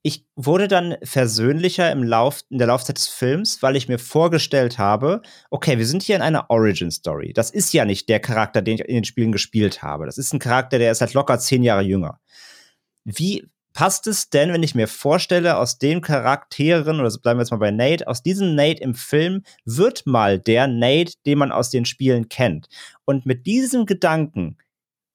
[0.04, 4.78] ich wurde dann versöhnlicher im Lauf, in der Laufzeit des Films, weil ich mir vorgestellt
[4.78, 7.34] habe, okay, wir sind hier in einer Origin-Story.
[7.34, 10.06] Das ist ja nicht der Charakter, den ich in den Spielen gespielt habe.
[10.06, 12.20] Das ist ein Charakter, der ist halt locker zehn Jahre jünger.
[13.04, 17.52] Wie passt es denn, wenn ich mir vorstelle, aus den Charakteren, oder bleiben wir jetzt
[17.52, 21.70] mal bei Nate, aus diesem Nate im Film wird mal der Nate, den man aus
[21.70, 22.68] den Spielen kennt.
[23.04, 24.58] Und mit diesem Gedanken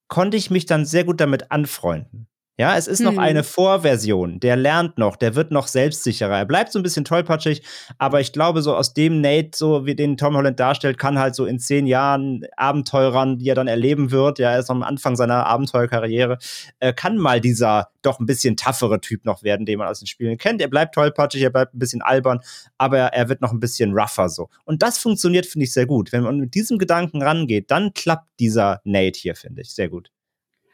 [0.07, 2.27] konnte ich mich dann sehr gut damit anfreunden.
[2.61, 3.17] Ja, es ist noch hm.
[3.17, 4.39] eine Vorversion.
[4.39, 6.37] Der lernt noch, der wird noch selbstsicherer.
[6.37, 7.63] Er bleibt so ein bisschen tollpatschig,
[7.97, 11.33] aber ich glaube, so aus dem Nate, so wie den Tom Holland darstellt, kann halt
[11.33, 15.15] so in zehn Jahren Abenteurern, die er dann erleben wird, ja, er ist am Anfang
[15.15, 16.37] seiner Abenteuerkarriere,
[16.77, 20.07] äh, kann mal dieser doch ein bisschen toughere Typ noch werden, den man aus den
[20.07, 20.61] Spielen kennt.
[20.61, 22.41] Er bleibt tollpatschig, er bleibt ein bisschen albern,
[22.77, 24.49] aber er wird noch ein bisschen rougher so.
[24.65, 26.11] Und das funktioniert, finde ich, sehr gut.
[26.11, 30.11] Wenn man mit diesem Gedanken rangeht, dann klappt dieser Nate hier, finde ich, sehr gut.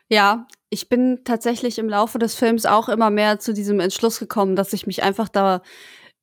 [0.09, 4.55] Ja, ich bin tatsächlich im Laufe des Films auch immer mehr zu diesem Entschluss gekommen,
[4.55, 5.61] dass ich mich einfach da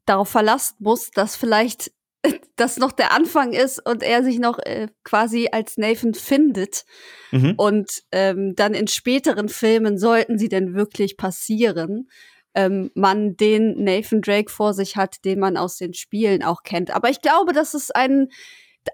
[0.07, 1.93] darauf verlassen muss, dass vielleicht
[2.57, 6.85] das noch der Anfang ist und er sich noch äh, quasi als Nathan findet.
[7.31, 7.55] Mhm.
[7.57, 12.09] Und ähm, dann in späteren Filmen, sollten sie denn wirklich passieren,
[12.55, 16.91] ähm, man den Nathan Drake vor sich hat, den man aus den Spielen auch kennt.
[16.91, 18.29] Aber ich glaube, dass es ein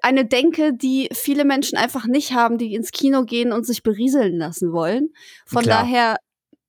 [0.03, 4.38] eine Denke, die viele Menschen einfach nicht haben, die ins Kino gehen und sich berieseln
[4.38, 5.12] lassen wollen.
[5.46, 5.83] Von Klar.
[5.83, 6.16] daher,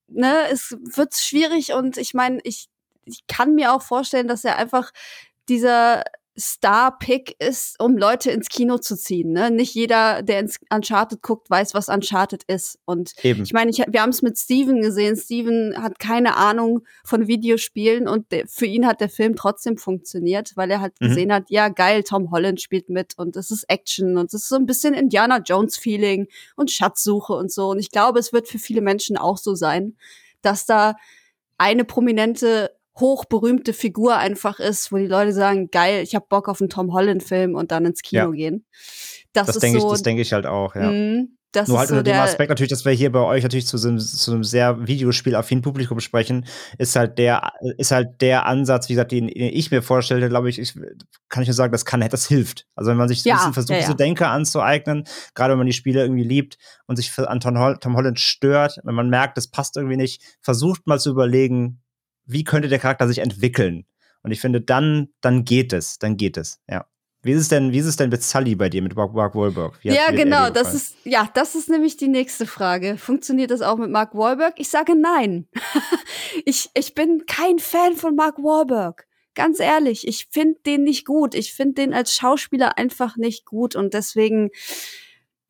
[0.08, 2.68] ne, es wird schwierig und ich meine, ich,
[3.04, 4.90] ich kann mir auch vorstellen, dass er einfach
[5.48, 6.04] dieser
[6.38, 9.32] Star-Pick ist, um Leute ins Kino zu ziehen.
[9.32, 9.50] Ne?
[9.50, 12.78] Nicht jeder, der ins Uncharted guckt, weiß, was Uncharted ist.
[12.86, 13.42] Und Eben.
[13.42, 15.16] ich meine, ich, wir haben es mit Steven gesehen.
[15.16, 20.52] Steven hat keine Ahnung von Videospielen und der, für ihn hat der Film trotzdem funktioniert,
[20.56, 21.08] weil er halt mhm.
[21.08, 24.48] gesehen hat, ja geil, Tom Holland spielt mit und es ist Action und es ist
[24.48, 27.70] so ein bisschen Indiana Jones-Feeling und Schatzsuche und so.
[27.70, 29.96] Und ich glaube, es wird für viele Menschen auch so sein,
[30.40, 30.94] dass da
[31.58, 36.60] eine prominente hochberühmte Figur einfach ist, wo die Leute sagen, geil, ich habe Bock auf
[36.60, 38.30] einen Tom Holland Film und dann ins Kino ja.
[38.30, 38.66] gehen.
[39.32, 40.90] Das, das denke so, ich, das denke ich halt auch, ja.
[40.90, 43.66] Mh, das Nur halt so unter dem Aspekt natürlich, dass wir hier bei euch natürlich
[43.66, 46.46] zu so einem, zu einem sehr videospielaffinen Publikum sprechen,
[46.78, 50.48] ist halt der, ist halt der Ansatz, wie gesagt, den, den ich mir vorstelle, glaube
[50.48, 50.74] ich, ich,
[51.28, 52.66] kann ich nur sagen, das kann, das hilft.
[52.74, 53.82] Also wenn man sich ja, ein bisschen versucht, ja, ja.
[53.82, 58.18] diese Denke anzueignen, gerade wenn man die Spiele irgendwie liebt und sich an Tom, Holland
[58.18, 61.81] stört, wenn man merkt, das passt irgendwie nicht, versucht mal zu überlegen,
[62.24, 63.86] wie könnte der Charakter sich entwickeln?
[64.22, 66.86] Und ich finde, dann, dann geht es, dann geht es, ja.
[67.24, 69.36] Wie ist es denn, wie ist es denn mit Sully bei dir, mit Mark, Mark
[69.36, 69.78] Wahlberg?
[69.82, 72.98] ja, genau, das ist, ja, das ist nämlich die nächste Frage.
[72.98, 74.54] Funktioniert das auch mit Mark Wahlberg?
[74.58, 75.46] Ich sage nein.
[76.44, 79.06] ich, ich bin kein Fan von Mark Wahlberg.
[79.36, 81.36] Ganz ehrlich, ich finde den nicht gut.
[81.36, 84.50] Ich finde den als Schauspieler einfach nicht gut und deswegen,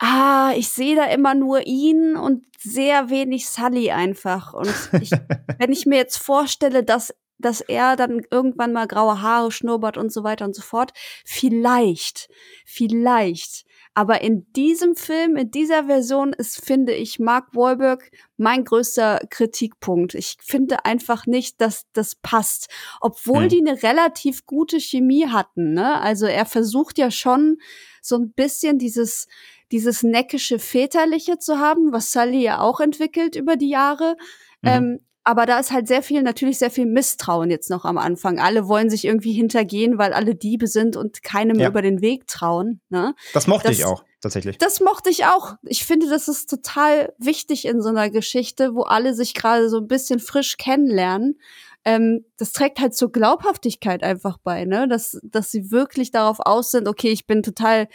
[0.03, 4.53] ah, ich sehe da immer nur ihn und sehr wenig Sully einfach.
[4.53, 5.11] Und ich,
[5.59, 10.13] wenn ich mir jetzt vorstelle, dass dass er dann irgendwann mal graue Haare, Schnurrbart und
[10.13, 10.93] so weiter und so fort.
[11.25, 12.29] Vielleicht,
[12.65, 13.65] vielleicht.
[13.95, 20.15] Aber in diesem Film, in dieser Version ist, finde ich, Mark Wahlberg mein größter Kritikpunkt.
[20.15, 22.69] Ich finde einfach nicht, dass das passt.
[23.01, 23.49] Obwohl hm.
[23.49, 26.01] die eine relativ gute Chemie hatten, ne?
[26.01, 27.59] Also er versucht ja schon
[28.01, 29.27] so ein bisschen dieses,
[29.73, 34.17] dieses neckische Väterliche zu haben, was Sully ja auch entwickelt über die Jahre.
[34.61, 34.69] Mhm.
[34.69, 38.41] Ähm, aber da ist halt sehr viel, natürlich sehr viel Misstrauen jetzt noch am Anfang.
[38.41, 41.69] Alle wollen sich irgendwie hintergehen, weil alle Diebe sind und keinem ja.
[41.69, 42.81] über den Weg trauen.
[42.89, 43.15] Ne?
[43.33, 44.59] Das mochte das, ich auch, tatsächlich.
[44.59, 45.55] Das mochte ich auch.
[45.63, 49.79] Ich finde, das ist total wichtig in so einer Geschichte, wo alle sich gerade so
[49.79, 51.39] ein bisschen frisch kennenlernen.
[51.85, 54.89] Ähm, das trägt halt zur Glaubhaftigkeit einfach bei, ne?
[54.89, 57.89] Dass, dass sie wirklich darauf aus sind, okay, ich bin total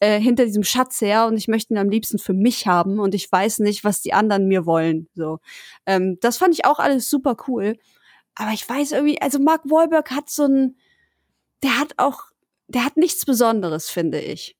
[0.00, 3.14] äh, hinter diesem Schatz her und ich möchte ihn am liebsten für mich haben und
[3.14, 5.08] ich weiß nicht, was die anderen mir wollen.
[5.14, 5.38] So,
[5.86, 7.76] ähm, das fand ich auch alles super cool.
[8.34, 10.76] Aber ich weiß irgendwie, also Mark Wahlberg hat so ein,
[11.62, 12.24] der hat auch,
[12.68, 14.56] der hat nichts Besonderes, finde ich.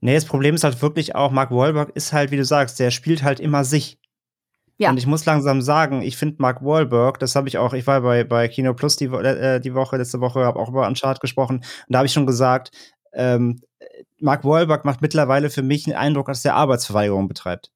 [0.00, 2.90] Nee, das Problem ist halt wirklich auch, Mark Wahlberg ist halt, wie du sagst, der
[2.92, 3.98] spielt halt immer sich.
[4.78, 4.90] Ja.
[4.90, 8.02] Und ich muss langsam sagen, ich finde Mark Wahlberg, das habe ich auch, ich war
[8.02, 11.56] bei, bei Kino Plus die, äh, die Woche, letzte Woche, habe auch über Uncharted gesprochen,
[11.56, 12.70] und da habe ich schon gesagt,
[13.14, 13.60] ähm,
[14.18, 17.70] Mark Wahlberg macht mittlerweile für mich einen Eindruck, dass er Arbeitsverweigerung betreibt.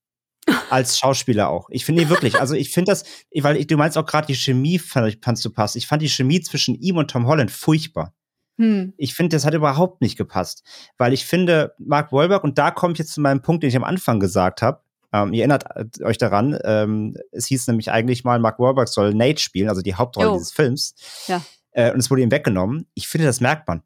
[0.71, 1.69] Als Schauspieler auch.
[1.71, 3.05] Ich finde wirklich, also ich finde das,
[3.41, 5.77] weil ich, du meinst auch gerade die Chemie, fand, fandst du passt.
[5.77, 8.15] Ich fand die Chemie zwischen ihm und Tom Holland furchtbar.
[8.57, 8.95] Hm.
[8.97, 10.63] Ich finde, das hat überhaupt nicht gepasst.
[10.99, 13.77] Weil ich finde, Mark Wahlberg, und da komme ich jetzt zu meinem Punkt, den ich
[13.77, 15.65] am Anfang gesagt habe, ähm, ihr erinnert
[16.03, 19.95] euch daran, ähm, es hieß nämlich eigentlich mal, Mark Wahlberg soll Nate spielen, also die
[19.95, 20.35] Hauptrolle jo.
[20.35, 20.95] dieses Films.
[21.27, 21.43] Ja.
[21.73, 22.87] Äh, und es wurde ihm weggenommen.
[22.95, 23.83] Ich finde, das merkt man.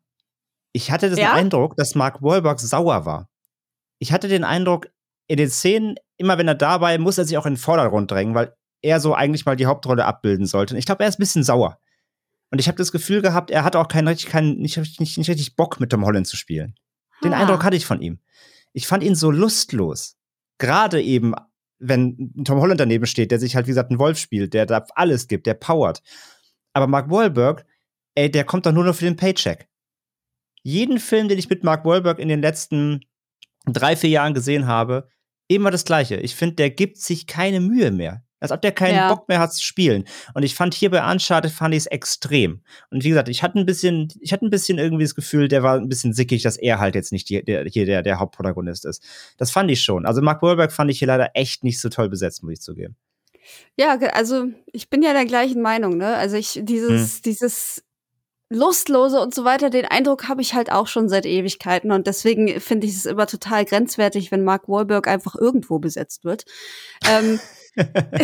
[0.76, 1.32] Ich hatte den ja?
[1.32, 3.30] Eindruck, dass Mark Wahlberg sauer war.
[4.00, 4.88] Ich hatte den Eindruck,
[5.28, 8.34] in den Szenen, immer wenn er dabei, muss er sich auch in den Vordergrund drängen,
[8.34, 10.74] weil er so eigentlich mal die Hauptrolle abbilden sollte.
[10.74, 11.78] Und ich glaube, er ist ein bisschen sauer.
[12.50, 15.30] Und ich habe das Gefühl gehabt, er hat auch keinen richtig, keinen, nicht, nicht, nicht
[15.30, 16.74] richtig Bock, mit Tom Holland zu spielen.
[17.22, 17.38] Den ah.
[17.38, 18.18] Eindruck hatte ich von ihm.
[18.72, 20.16] Ich fand ihn so lustlos.
[20.58, 21.34] Gerade eben,
[21.78, 24.84] wenn Tom Holland daneben steht, der sich halt, wie gesagt, ein Wolf spielt, der da
[24.96, 26.02] alles gibt, der powert.
[26.72, 27.64] Aber Mark Wahlberg,
[28.16, 29.68] ey, der kommt doch nur noch für den Paycheck
[30.64, 33.02] jeden Film, den ich mit Mark Wahlberg in den letzten
[33.66, 35.08] drei, vier Jahren gesehen habe,
[35.46, 36.16] immer das Gleiche.
[36.16, 38.24] Ich finde, der gibt sich keine Mühe mehr.
[38.40, 39.08] Als ob der keinen ja.
[39.08, 40.04] Bock mehr hat zu spielen.
[40.34, 42.62] Und ich fand hier bei Uncharted fand ich es extrem.
[42.90, 45.62] Und wie gesagt, ich hatte ein bisschen, ich hatte ein bisschen irgendwie das Gefühl, der
[45.62, 48.84] war ein bisschen sickig, dass er halt jetzt nicht die, der, hier der, der Hauptprotagonist
[48.84, 49.02] ist.
[49.38, 50.04] Das fand ich schon.
[50.04, 52.96] Also Mark Wahlberg fand ich hier leider echt nicht so toll besetzt, muss ich zugeben.
[53.78, 56.14] Ja, also ich bin ja der gleichen Meinung, ne?
[56.16, 57.22] Also ich, dieses, hm.
[57.24, 57.83] dieses
[58.54, 62.60] Lustlose und so weiter, den Eindruck habe ich halt auch schon seit Ewigkeiten und deswegen
[62.60, 66.44] finde ich es immer total grenzwertig, wenn Mark Wahlberg einfach irgendwo besetzt wird.
[67.08, 67.40] ähm,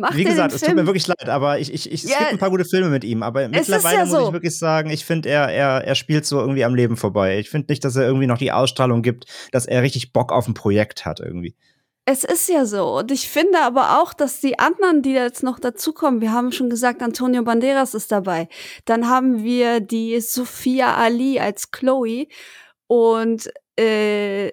[0.12, 2.50] Wie gesagt, es tut mir wirklich leid, aber ich, ich, ich, es gibt ein paar
[2.50, 4.26] gute Filme mit ihm, aber mittlerweile ja muss so.
[4.28, 7.38] ich wirklich sagen, ich finde, er, er, er spielt so irgendwie am Leben vorbei.
[7.38, 10.46] Ich finde nicht, dass er irgendwie noch die Ausstrahlung gibt, dass er richtig Bock auf
[10.48, 11.54] ein Projekt hat irgendwie.
[12.10, 12.98] Es ist ja so.
[12.98, 16.68] Und ich finde aber auch, dass die anderen, die jetzt noch dazukommen, wir haben schon
[16.68, 18.48] gesagt, Antonio Banderas ist dabei.
[18.84, 22.26] Dann haben wir die Sophia Ali als Chloe
[22.88, 24.50] und äh,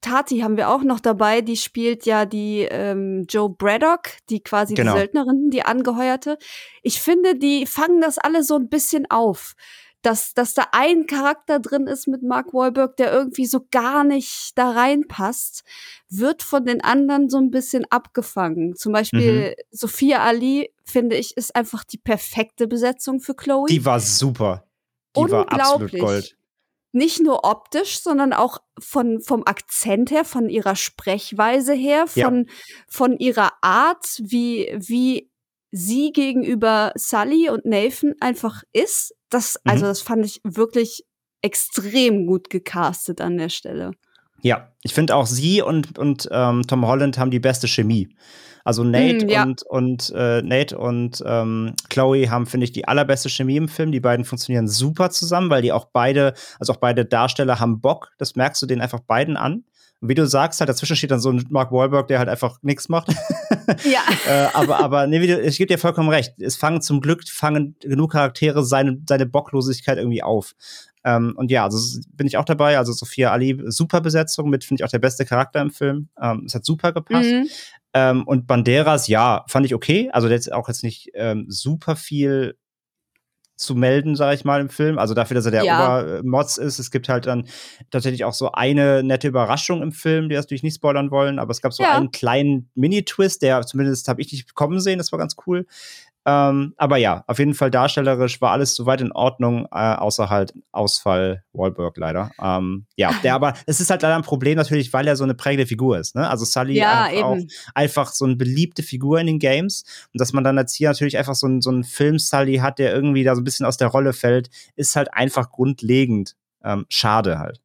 [0.00, 4.72] Tati haben wir auch noch dabei, die spielt ja die ähm, Joe Braddock, die quasi
[4.72, 4.94] genau.
[4.94, 6.38] die Söldnerin, die angeheuerte.
[6.82, 9.56] Ich finde, die fangen das alle so ein bisschen auf
[10.04, 14.52] dass, dass da ein Charakter drin ist mit Mark Wahlberg, der irgendwie so gar nicht
[14.54, 15.64] da reinpasst,
[16.10, 18.76] wird von den anderen so ein bisschen abgefangen.
[18.76, 19.62] Zum Beispiel mhm.
[19.70, 23.66] Sophia Ali, finde ich, ist einfach die perfekte Besetzung für Chloe.
[23.66, 24.66] Die war super.
[25.16, 26.36] Die war absolut Gold.
[26.92, 32.54] Nicht nur optisch, sondern auch von, vom Akzent her, von ihrer Sprechweise her, von, ja.
[32.86, 35.30] von ihrer Art, wie, wie
[35.72, 39.14] sie gegenüber Sully und Nathan einfach ist.
[39.34, 39.88] Das, also mhm.
[39.88, 41.04] das fand ich wirklich
[41.42, 43.90] extrem gut gecastet an der Stelle.
[44.42, 48.14] Ja, ich finde auch sie und, und ähm, Tom Holland haben die beste Chemie.
[48.62, 49.42] Also Nate mm, ja.
[49.42, 53.90] und, und äh, Nate und ähm, Chloe haben, finde ich, die allerbeste Chemie im Film.
[53.90, 58.12] Die beiden funktionieren super zusammen, weil die auch beide, also auch beide Darsteller haben Bock.
[58.18, 59.64] Das merkst du denen einfach beiden an.
[60.04, 62.58] Und wie du sagst, halt dazwischen steht dann so ein Mark Wahlberg, der halt einfach
[62.60, 63.08] nichts macht.
[63.84, 64.02] Ja.
[64.28, 66.34] äh, aber, aber nee, du, ich gebe dir vollkommen recht.
[66.38, 70.54] Es fangen zum Glück fangen genug Charaktere seine, seine Bocklosigkeit irgendwie auf.
[71.02, 72.76] Ähm, und ja, also bin ich auch dabei.
[72.76, 76.10] Also Sophia Ali, super Besetzung mit, finde ich auch der beste Charakter im Film.
[76.20, 77.30] Ähm, es hat super gepasst.
[77.30, 77.48] Mhm.
[77.94, 80.10] Ähm, und Banderas, ja, fand ich okay.
[80.12, 82.58] Also der ist auch jetzt nicht ähm, super viel
[83.56, 84.98] zu melden, sage ich mal, im Film.
[84.98, 86.00] Also dafür, dass er der ja.
[86.00, 86.78] Obermods ist.
[86.78, 87.46] Es gibt halt dann
[87.90, 91.52] tatsächlich auch so eine nette Überraschung im Film, die das natürlich nicht spoilern wollen, aber
[91.52, 91.92] es gab so ja.
[91.92, 95.66] einen kleinen Mini-Twist, der zumindest habe ich nicht kommen sehen, das war ganz cool.
[96.26, 100.54] Ähm, aber ja, auf jeden Fall darstellerisch war alles soweit in Ordnung, äh, außer halt
[100.72, 102.30] Ausfall Wahlberg leider.
[102.40, 105.34] Ähm, ja, der aber, es ist halt leider ein Problem natürlich, weil er so eine
[105.34, 106.14] prägende Figur ist.
[106.14, 106.28] Ne?
[106.28, 107.38] Also Sully ja, einfach, auch,
[107.74, 109.84] einfach so eine beliebte Figur in den Games.
[110.12, 112.94] Und dass man dann jetzt hier natürlich einfach so, ein, so einen Film-Sully hat, der
[112.94, 117.38] irgendwie da so ein bisschen aus der Rolle fällt, ist halt einfach grundlegend ähm, schade
[117.38, 117.60] halt.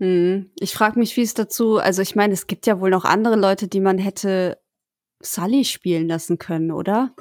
[0.00, 0.50] Hm.
[0.58, 3.36] Ich frage mich, wie es dazu, also ich meine, es gibt ja wohl noch andere
[3.36, 4.58] Leute, die man hätte
[5.20, 7.14] Sully spielen lassen können, oder?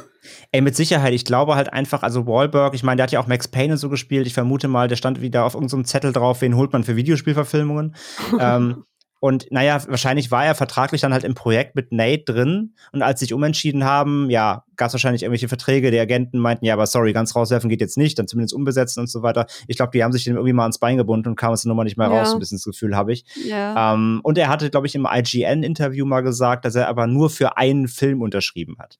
[0.51, 1.13] Ey, mit Sicherheit.
[1.13, 3.79] Ich glaube halt einfach, also Wahlberg, ich meine, der hat ja auch Max Payne und
[3.79, 4.27] so gespielt.
[4.27, 7.95] Ich vermute mal, der stand wieder auf irgendeinem Zettel drauf, wen holt man für Videospielverfilmungen.
[8.39, 8.83] ähm,
[9.23, 12.75] und naja, wahrscheinlich war er vertraglich dann halt im Projekt mit Nate drin.
[12.91, 15.91] Und als sie sich umentschieden haben, ja, gab es wahrscheinlich irgendwelche Verträge.
[15.91, 19.09] Die Agenten meinten, ja, aber sorry, ganz rauswerfen geht jetzt nicht, dann zumindest umbesetzen und
[19.09, 19.45] so weiter.
[19.67, 21.85] Ich glaube, die haben sich dem irgendwie mal ans Bein gebunden und kamen es Nummer
[21.85, 22.19] nicht mehr ja.
[22.19, 23.23] raus, ein bisschen das Gefühl habe ich.
[23.47, 23.93] Ja.
[23.93, 27.55] Ähm, und er hatte, glaube ich, im IGN-Interview mal gesagt, dass er aber nur für
[27.55, 28.99] einen Film unterschrieben hat.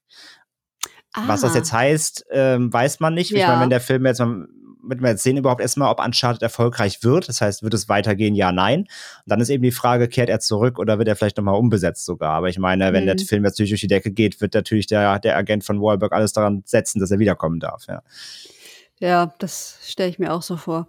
[1.13, 1.23] Ah.
[1.28, 1.58] Was das ah.
[1.58, 3.32] jetzt heißt, ähm, weiß man nicht.
[3.32, 3.38] Ja.
[3.38, 4.47] Ich meine, wenn der Film jetzt mal
[4.84, 7.30] wird man jetzt sehen überhaupt erstmal, ob Uncharted erfolgreich wird.
[7.30, 8.36] Das heißt, wird es weitergehen?
[8.36, 8.82] Ja, nein.
[8.82, 8.88] Und
[9.26, 12.34] dann ist eben die Frage, kehrt er zurück oder wird er vielleicht nochmal umbesetzt sogar?
[12.34, 13.17] Aber ich meine, wenn mhm.
[13.17, 16.12] der Film jetzt natürlich durch die Decke geht, wird natürlich der, der Agent von Wahlberg
[16.12, 18.04] alles daran setzen, dass er wiederkommen darf, ja.
[18.99, 20.88] Ja, das stelle ich mir auch so vor.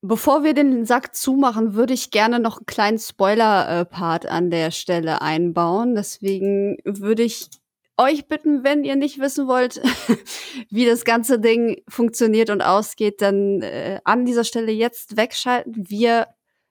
[0.00, 5.22] Bevor wir den Sack zumachen, würde ich gerne noch einen kleinen Spoiler-Part an der Stelle
[5.22, 5.94] einbauen.
[5.94, 7.48] Deswegen würde ich
[7.96, 9.80] euch bitten, wenn ihr nicht wissen wollt,
[10.70, 15.88] wie das ganze Ding funktioniert und ausgeht, dann äh, an dieser Stelle jetzt wegschalten.
[15.88, 16.28] Wir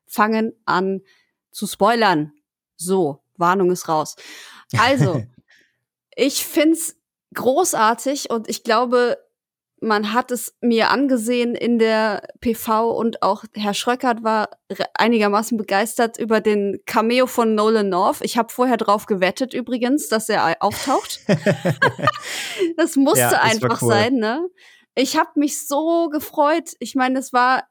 [0.08, 1.02] fangen an
[1.52, 2.34] zu spoilern.
[2.76, 4.16] So, Warnung ist raus.
[4.78, 5.24] Also,
[6.16, 6.98] ich find's
[7.34, 9.18] großartig und ich glaube,
[9.82, 14.50] man hat es mir angesehen in der PV und auch Herr Schröckert war
[14.94, 18.22] einigermaßen begeistert über den Cameo von Nolan North.
[18.22, 21.22] Ich habe vorher drauf gewettet übrigens, dass er auftaucht.
[22.78, 23.90] das musste ja, einfach cool.
[23.90, 24.48] sein, ne?
[24.94, 26.72] Ich habe mich so gefreut.
[26.80, 27.64] Ich meine, es war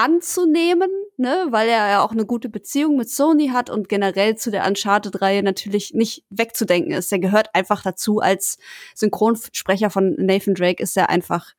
[0.00, 4.50] anzunehmen, ne, weil er ja auch eine gute Beziehung mit Sony hat und generell zu
[4.50, 7.12] der Uncharted-Reihe natürlich nicht wegzudenken ist.
[7.12, 8.56] Der gehört einfach dazu als
[8.94, 11.52] Synchronsprecher von Nathan Drake ist er einfach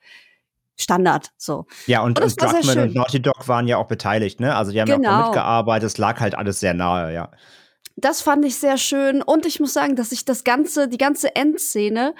[0.75, 1.67] Standard, so.
[1.85, 4.55] Ja, und, und, und Druckmann und Naughty Dog waren ja auch beteiligt, ne?
[4.55, 5.03] Also die haben genau.
[5.03, 5.27] ja auch genau.
[5.27, 7.29] mitgearbeitet, es lag halt alles sehr nahe, ja.
[8.01, 11.35] Das fand ich sehr schön und ich muss sagen, dass ich das ganze, die ganze
[11.35, 12.13] Endszene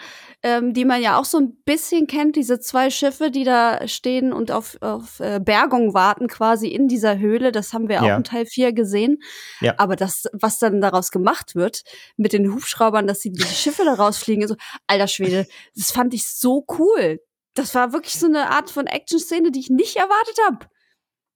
[0.43, 4.33] ähm, die man ja auch so ein bisschen kennt, diese zwei Schiffe, die da stehen
[4.33, 7.51] und auf, auf äh, Bergung warten, quasi in dieser Höhle.
[7.51, 8.01] Das haben wir ja.
[8.01, 9.19] auch in Teil 4 gesehen.
[9.59, 9.75] Ja.
[9.77, 11.83] Aber das, was dann daraus gemacht wird,
[12.17, 14.55] mit den Hubschraubern, dass die, die Schiffe da rausfliegen, so,
[14.87, 17.19] alter Schwede, das fand ich so cool.
[17.53, 20.65] Das war wirklich so eine Art von Action-Szene, die ich nicht erwartet habe.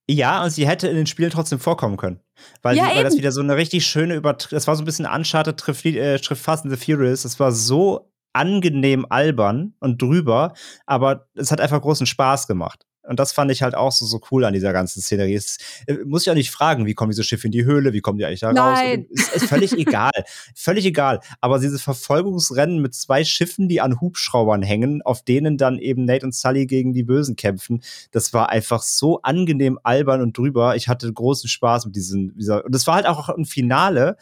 [0.10, 2.20] Ja, und sie hätte in den Spielen trotzdem vorkommen können.
[2.62, 4.52] Weil, ja, sie, weil das wieder so eine richtig schöne Übertritt.
[4.52, 7.24] Das war so ein bisschen Uncharted trifft, äh, Fast and the Furious.
[7.24, 10.54] Das war so angenehm albern und drüber,
[10.86, 12.86] aber es hat einfach großen Spaß gemacht.
[13.08, 15.36] Und das fand ich halt auch so, so cool an dieser ganzen Szenerie.
[15.36, 18.02] Es äh, muss ich auch nicht fragen, wie kommen diese Schiffe in die Höhle, wie
[18.02, 19.00] kommen die eigentlich da Nein.
[19.00, 19.06] raus?
[19.10, 20.12] Ist, ist völlig egal.
[20.56, 21.20] Völlig egal.
[21.42, 26.26] Aber dieses Verfolgungsrennen mit zwei Schiffen, die an Hubschraubern hängen, auf denen dann eben Nate
[26.26, 27.82] und Sully gegen die Bösen kämpfen,
[28.12, 30.76] das war einfach so angenehm albern und drüber.
[30.76, 34.18] Ich hatte großen Spaß mit diesen, dieser, und das war halt auch ein Finale,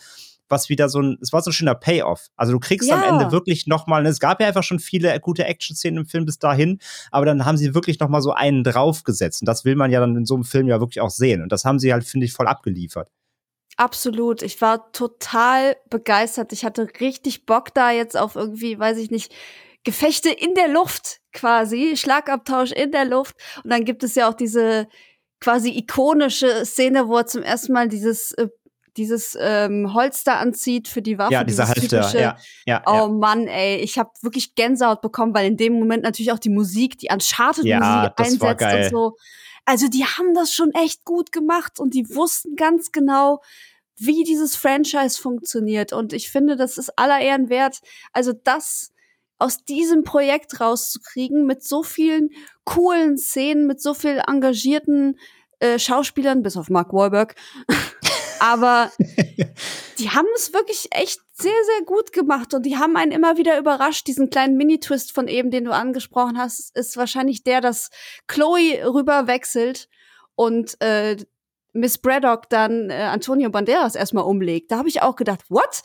[0.49, 2.27] was wieder so ein, es war so ein schöner Payoff.
[2.35, 2.95] Also du kriegst ja.
[2.95, 6.39] am Ende wirklich nochmal, es gab ja einfach schon viele gute Action-Szenen im Film bis
[6.39, 6.79] dahin,
[7.11, 9.41] aber dann haben sie wirklich nochmal so einen draufgesetzt.
[9.41, 11.41] Und das will man ja dann in so einem Film ja wirklich auch sehen.
[11.41, 13.09] Und das haben sie halt, finde ich, voll abgeliefert.
[13.77, 14.41] Absolut.
[14.43, 16.53] Ich war total begeistert.
[16.53, 19.33] Ich hatte richtig Bock da jetzt auf irgendwie, weiß ich nicht,
[19.83, 23.35] Gefechte in der Luft quasi, Schlagabtausch in der Luft.
[23.63, 24.87] Und dann gibt es ja auch diese
[25.41, 28.47] quasi ikonische Szene, wo er zum ersten Mal dieses äh,
[28.97, 31.33] dieses ähm, Holster anzieht für die Waffe.
[31.33, 32.83] Ja, dieser Halfter, ja, ja.
[32.85, 33.07] Oh ja.
[33.07, 36.97] Mann, ey, ich habe wirklich Gänsehaut bekommen, weil in dem Moment natürlich auch die Musik,
[36.99, 39.17] die Uncharted-Musik einsetzt und so.
[39.65, 43.41] Also die haben das schon echt gut gemacht und die wussten ganz genau,
[43.95, 45.93] wie dieses Franchise funktioniert.
[45.93, 47.79] Und ich finde, das ist aller Ehren wert.
[48.11, 48.91] Also das
[49.39, 52.29] aus diesem Projekt rauszukriegen mit so vielen
[52.65, 55.17] coolen Szenen, mit so viel engagierten
[55.59, 57.35] äh, Schauspielern, bis auf Mark Wahlberg.
[58.43, 58.91] Aber
[59.99, 63.57] die haben es wirklich echt sehr, sehr gut gemacht und die haben einen immer wieder
[63.57, 64.05] überrascht.
[64.05, 67.89] Diesen kleinen Mini-Twist von eben, den du angesprochen hast, ist wahrscheinlich der, dass
[68.27, 69.87] Chloe rüber wechselt
[70.35, 71.15] und äh,
[71.71, 74.71] Miss Braddock dann äh, Antonio Banderas erstmal umlegt.
[74.71, 75.81] Da habe ich auch gedacht, what?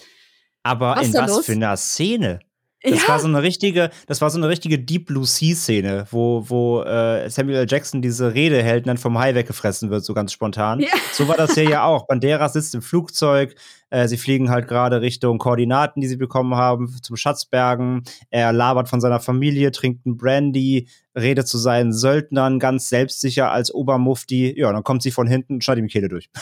[0.65, 1.47] Aber Was in was los?
[1.47, 2.41] für einer Szene?
[2.83, 3.09] Das Ja.
[3.09, 6.83] war so eine richtige, das war so eine richtige Deep Blue Sea Szene, wo, wo
[6.83, 7.67] äh, Samuel L.
[7.69, 10.79] Jackson diese Rede hält und dann vom Hai weggefressen wird, so ganz spontan.
[10.79, 10.89] Ja.
[11.13, 12.07] So war das hier ja auch.
[12.07, 13.57] Banderas sitzt im Flugzeug,
[13.91, 18.05] äh, sie fliegen halt gerade Richtung Koordinaten, die sie bekommen haben, zum Schatzbergen.
[18.31, 23.75] Er labert von seiner Familie, trinkt einen Brandy, redet zu seinen Söldnern, ganz selbstsicher als
[23.75, 24.55] Obermufti.
[24.57, 26.31] Ja, dann kommt sie von hinten und schneidet ihm die Kehle durch.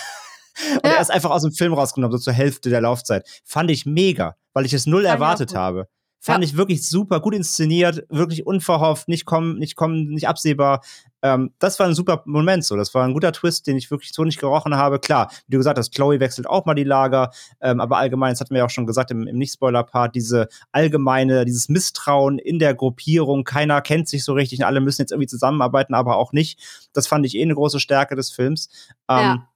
[0.83, 0.97] Und Ja.
[0.97, 3.27] er ist einfach aus dem Film rausgenommen, so zur Hälfte der Laufzeit.
[3.45, 5.87] Fand ich mega, weil ich es null erwartet habe.
[6.19, 6.49] Fand Ja.
[6.49, 10.83] ich wirklich super, gut inszeniert, wirklich unverhofft, nicht kommen, nicht kommen, nicht absehbar.
[11.23, 12.75] Ähm, das war ein super Moment so.
[12.77, 14.99] Das war ein guter Twist, den ich wirklich so nicht gerochen habe.
[14.99, 18.41] Klar, wie du gesagt hast, Chloe wechselt auch mal die Lager, ähm, aber allgemein, das
[18.41, 22.75] hatten wir ja auch schon gesagt im, im Nicht-Spoiler-Part, diese allgemeine, dieses Misstrauen in der
[22.75, 26.61] Gruppierung, keiner kennt sich so richtig und alle müssen jetzt irgendwie zusammenarbeiten, aber auch nicht.
[26.93, 28.69] Das fand ich eh eine große Stärke des Films.
[29.09, 29.49] Ähm, Ja.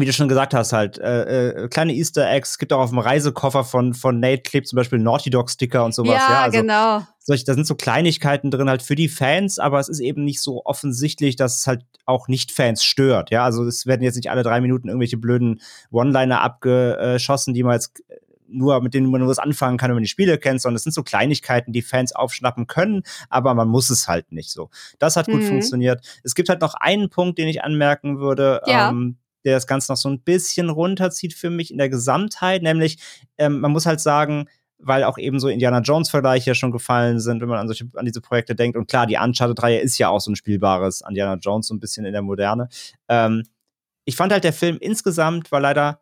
[0.00, 2.90] Wie du schon gesagt hast, halt, äh, äh, kleine Easter Eggs, es gibt auch auf
[2.90, 6.22] dem Reisekoffer von, von Nate klebt zum Beispiel Naughty Dog Sticker und sowas.
[6.26, 7.02] ja, Ja, also genau.
[7.18, 10.40] solche, da sind so Kleinigkeiten drin halt für die Fans, aber es ist eben nicht
[10.40, 13.30] so offensichtlich, dass es halt auch Nicht-Fans stört.
[13.30, 17.74] Ja, also es werden jetzt nicht alle drei Minuten irgendwelche blöden One-Liner abgeschossen, die man
[17.74, 18.16] jetzt äh,
[18.46, 20.84] nur, mit denen man nur was anfangen kann, wenn man die Spiele kennt, sondern es
[20.84, 24.70] sind so Kleinigkeiten, die Fans aufschnappen können, aber man muss es halt nicht so.
[24.98, 25.46] Das hat gut Mhm.
[25.46, 26.04] funktioniert.
[26.22, 28.90] Es gibt halt noch einen Punkt, den ich anmerken würde, Ja.
[28.90, 32.98] ähm, der das Ganze noch so ein bisschen runterzieht für mich in der Gesamtheit, nämlich
[33.38, 37.20] ähm, man muss halt sagen, weil auch eben so Indiana Jones Vergleiche ja schon gefallen
[37.20, 39.98] sind, wenn man an solche an diese Projekte denkt und klar, die Uncharted Reihe ist
[39.98, 42.68] ja auch so ein spielbares Indiana Jones so ein bisschen in der Moderne.
[43.08, 43.44] Ähm,
[44.04, 46.00] ich fand halt der Film insgesamt war leider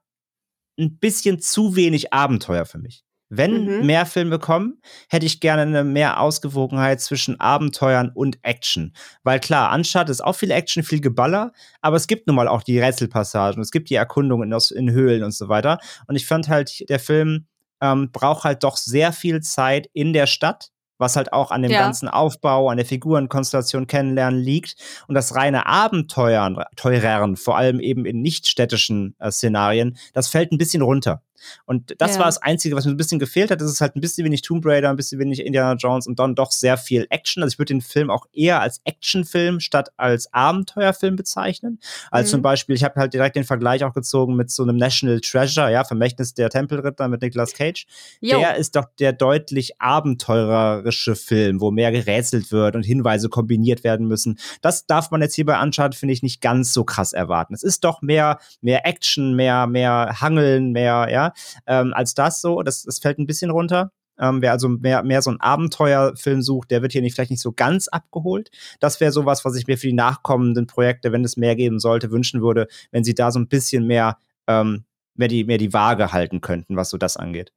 [0.78, 3.05] ein bisschen zu wenig Abenteuer für mich.
[3.35, 3.87] Wenn Mhm.
[3.87, 4.78] mehr Filme kommen,
[5.09, 8.93] hätte ich gerne eine mehr Ausgewogenheit zwischen Abenteuern und Action.
[9.22, 12.62] Weil klar, Uncharted ist auch viel Action, viel Geballer, aber es gibt nun mal auch
[12.62, 15.78] die Rätselpassagen, es gibt die Erkundungen aus, in Höhlen und so weiter.
[16.07, 17.47] Und ich fand halt, der Film
[17.80, 20.68] ähm, braucht halt doch sehr viel Zeit in der Stadt,
[20.99, 21.80] was halt auch an dem Ja.
[21.80, 24.76] ganzen Aufbau, an der Figurenkonstellation kennenlernen liegt.
[25.09, 30.59] Und das reine Abenteuern, Teurern, vor allem eben in nicht-städtischen äh, Szenarien, das fällt ein
[30.59, 31.22] bisschen runter.
[31.66, 32.18] Und das Ja.
[32.20, 33.61] war das Einzige, was mir ein bisschen gefehlt hat.
[33.61, 36.34] Das ist halt ein bisschen wenig Tomb Raider, ein bisschen wenig Indiana Jones und dann
[36.34, 37.43] doch sehr viel Action.
[37.43, 41.78] Also ich würde den Film auch eher als Actionfilm statt als Abenteuerfilm bezeichnen.
[42.11, 42.30] Als Mhm.
[42.30, 45.70] zum Beispiel, ich habe halt direkt den Vergleich auch gezogen mit so einem National Treasure,
[45.72, 47.86] ja, Vermächtnis der Tempelritter mit Nicolas Cage.
[48.20, 48.38] Jo.
[48.38, 54.07] Der ist doch der deutlich abenteurerische Film, wo mehr gerätselt wird und Hinweise kombiniert werden
[54.07, 54.38] müssen.
[54.61, 57.55] Das darf man jetzt hier bei Uncharted, finde ich, nicht ganz so krass erwarten.
[57.55, 61.32] Es ist doch mehr, mehr Action, mehr, mehr Hangeln, mehr, ja,
[61.66, 62.62] ähm, als das so.
[62.62, 63.93] Das, das fällt ein bisschen runter.
[64.18, 67.41] Ähm, wer also mehr, mehr so einen Abenteuerfilm sucht, der wird hier nicht, vielleicht nicht
[67.41, 68.51] so ganz abgeholt.
[68.78, 72.11] Das wäre sowas, was ich mir für die nachkommenden Projekte, wenn es mehr geben sollte,
[72.11, 76.12] wünschen würde, wenn sie da so ein bisschen mehr, ähm, mehr, die, mehr die Waage
[76.12, 77.53] halten könnten, was so das angeht.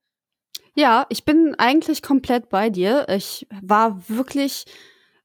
[0.76, 3.08] Ja, ich bin eigentlich komplett bei dir.
[3.10, 4.66] Ich war wirklich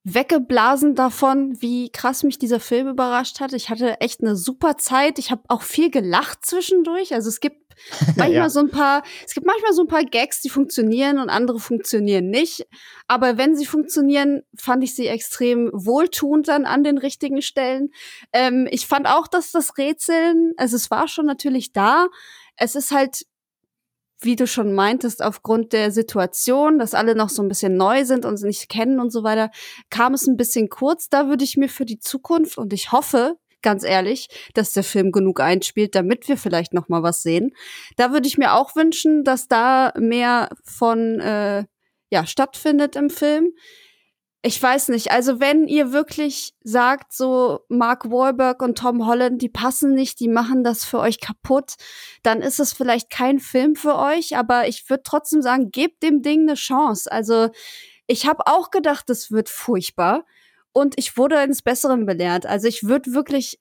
[0.04, 3.52] weggeblasen davon, wie krass mich dieser Film überrascht hat.
[3.52, 5.18] Ich hatte echt eine super Zeit.
[5.18, 7.14] Ich habe auch viel gelacht zwischendurch.
[7.14, 7.69] Also es gibt
[8.16, 8.50] manchmal Ja.
[8.50, 12.28] so ein paar, es gibt manchmal so ein paar Gags, die funktionieren und andere funktionieren
[12.28, 12.66] nicht.
[13.08, 17.90] Aber wenn sie funktionieren, fand ich sie extrem wohltuend dann an den richtigen Stellen.
[18.32, 22.06] Ähm, ich fand auch, dass das Rätseln, also es war schon natürlich da.
[22.56, 23.22] Es ist halt
[24.22, 28.24] wie du schon meintest, aufgrund der Situation, dass alle noch so ein bisschen neu sind
[28.24, 29.50] und sie nicht kennen und so weiter,
[29.88, 31.08] kam es ein bisschen kurz.
[31.08, 35.12] Da würde ich mir für die Zukunft und ich hoffe, ganz ehrlich, dass der Film
[35.12, 37.52] genug einspielt, damit wir vielleicht noch mal was sehen.
[37.96, 41.64] Da würde ich mir auch wünschen, dass da mehr von äh,
[42.10, 43.52] ja stattfindet im Film.
[44.42, 49.50] Ich weiß nicht, also wenn ihr wirklich sagt, so Mark Wahlberg und Tom Holland, die
[49.50, 51.74] passen nicht, die machen das für euch kaputt,
[52.22, 56.22] dann ist es vielleicht kein Film für euch, aber ich würde trotzdem sagen, gebt dem
[56.22, 57.12] Ding eine Chance.
[57.12, 57.50] Also
[58.06, 60.24] ich habe auch gedacht, es wird furchtbar
[60.72, 62.46] und ich wurde eines Besseren belehrt.
[62.46, 63.58] Also ich würde wirklich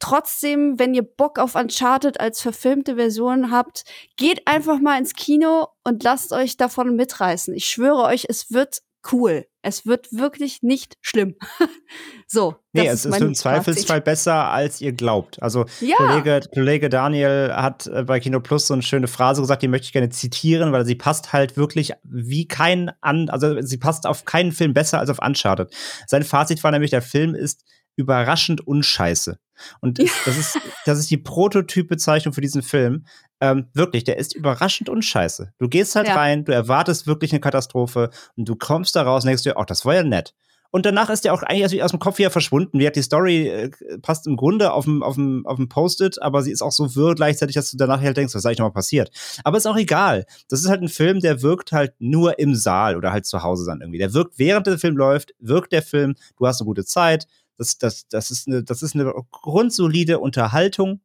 [0.00, 3.84] Trotzdem, wenn ihr Bock auf Uncharted als verfilmte Version habt,
[4.16, 7.54] geht einfach mal ins Kino und lasst euch davon mitreißen.
[7.54, 8.80] Ich schwöre euch, es wird
[9.12, 9.46] cool.
[9.62, 11.36] Es wird wirklich nicht schlimm.
[12.26, 12.56] so.
[12.72, 15.42] Nee, es ist, ist im Zweifelsfall besser, als ihr glaubt.
[15.42, 15.96] Also, ja.
[15.96, 19.86] Kollege, Kollege Daniel hat äh, bei Kino Plus so eine schöne Phrase gesagt, die möchte
[19.86, 24.24] ich gerne zitieren, weil sie passt halt wirklich wie kein an, also sie passt auf
[24.24, 25.70] keinen Film besser als auf Uncharted.
[26.06, 27.64] Sein Fazit war nämlich, der Film ist
[28.00, 29.38] überraschend unscheiße.
[29.80, 30.06] Und ja.
[30.24, 33.04] das ist, das ist die Prototypbezeichnung für diesen Film.
[33.40, 35.52] Ähm, wirklich, der ist überraschend unscheiße.
[35.58, 36.14] Du gehst halt ja.
[36.14, 39.66] rein, du erwartest wirklich eine Katastrophe und du kommst da raus und denkst dir, ach,
[39.66, 40.34] das war ja nett.
[40.72, 42.78] Und danach ist der auch eigentlich aus dem Kopf wieder verschwunden.
[42.78, 43.70] Wie hat die Story äh,
[44.02, 46.94] passt im Grunde auf dem, auf dem, auf dem Post-it, aber sie ist auch so
[46.94, 49.10] wirr gleichzeitig, dass du danach halt denkst, was ist eigentlich nochmal passiert.
[49.42, 50.26] Aber ist auch egal.
[50.48, 53.66] Das ist halt ein Film, der wirkt halt nur im Saal oder halt zu Hause
[53.66, 53.98] dann irgendwie.
[53.98, 57.26] Der wirkt, während der Film läuft, wirkt der Film, du hast eine gute Zeit,
[57.60, 61.02] das, das, das, ist eine, das ist eine grundsolide Unterhaltung.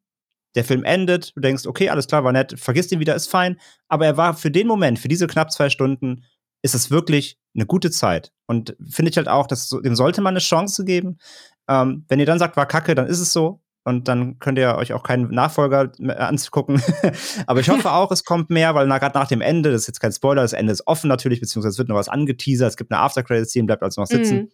[0.55, 3.59] Der Film endet, du denkst, okay, alles klar, war nett, vergiss den wieder, ist fein.
[3.89, 6.23] Aber er war für den Moment, für diese knapp zwei Stunden,
[6.61, 8.31] ist es wirklich eine gute Zeit.
[8.47, 11.17] Und finde ich halt auch, dass dem sollte man eine Chance geben.
[11.67, 13.61] Ähm, wenn ihr dann sagt, war kacke, dann ist es so.
[13.83, 16.81] Und dann könnt ihr euch auch keinen Nachfolger angucken.
[17.47, 19.99] Aber ich hoffe auch, es kommt mehr, weil gerade nach dem Ende, das ist jetzt
[19.99, 22.91] kein Spoiler, das Ende ist offen natürlich, beziehungsweise es wird noch was angeteasert, es gibt
[22.91, 24.35] eine After-Credit-Scene, bleibt also noch sitzen.
[24.37, 24.49] Mhm.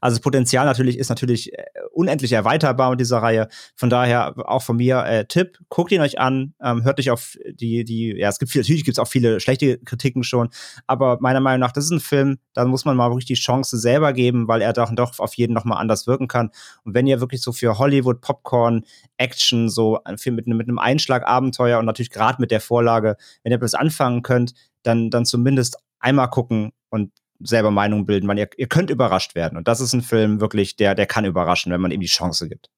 [0.00, 3.48] Also das Potenzial natürlich ist natürlich äh, unendlich erweiterbar mit dieser Reihe.
[3.74, 7.36] Von daher auch von mir äh, Tipp, guckt ihn euch an, ähm, hört euch auf
[7.50, 10.50] die, die, ja, es gibt viel, natürlich gibt es auch viele schlechte Kritiken schon,
[10.86, 13.78] aber meiner Meinung nach, das ist ein Film, da muss man mal wirklich die Chance
[13.78, 16.50] selber geben, weil er doch, doch auf jeden nochmal anders wirken kann.
[16.84, 18.84] Und wenn ihr wirklich so für Hollywood, Popcorn,
[19.16, 23.52] Action, so für mit, mit einem Einschlag Abenteuer und natürlich gerade mit der Vorlage, wenn
[23.52, 28.50] ihr das anfangen könnt, dann, dann zumindest einmal gucken und selber Meinung bilden, weil ihr,
[28.56, 29.56] ihr könnt überrascht werden.
[29.58, 32.48] Und das ist ein Film wirklich, der, der kann überraschen, wenn man ihm die Chance
[32.48, 32.70] gibt.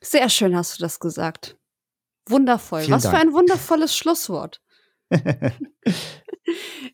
[0.00, 1.56] Sehr schön hast du das gesagt.
[2.26, 2.82] Wundervoll.
[2.82, 3.16] Vielen Was Dank.
[3.16, 4.60] für ein wundervolles Schlusswort.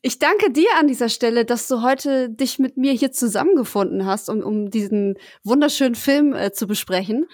[0.02, 4.28] ich danke dir an dieser Stelle, dass du heute dich mit mir hier zusammengefunden hast,
[4.30, 7.26] um, um diesen wunderschönen Film äh, zu besprechen.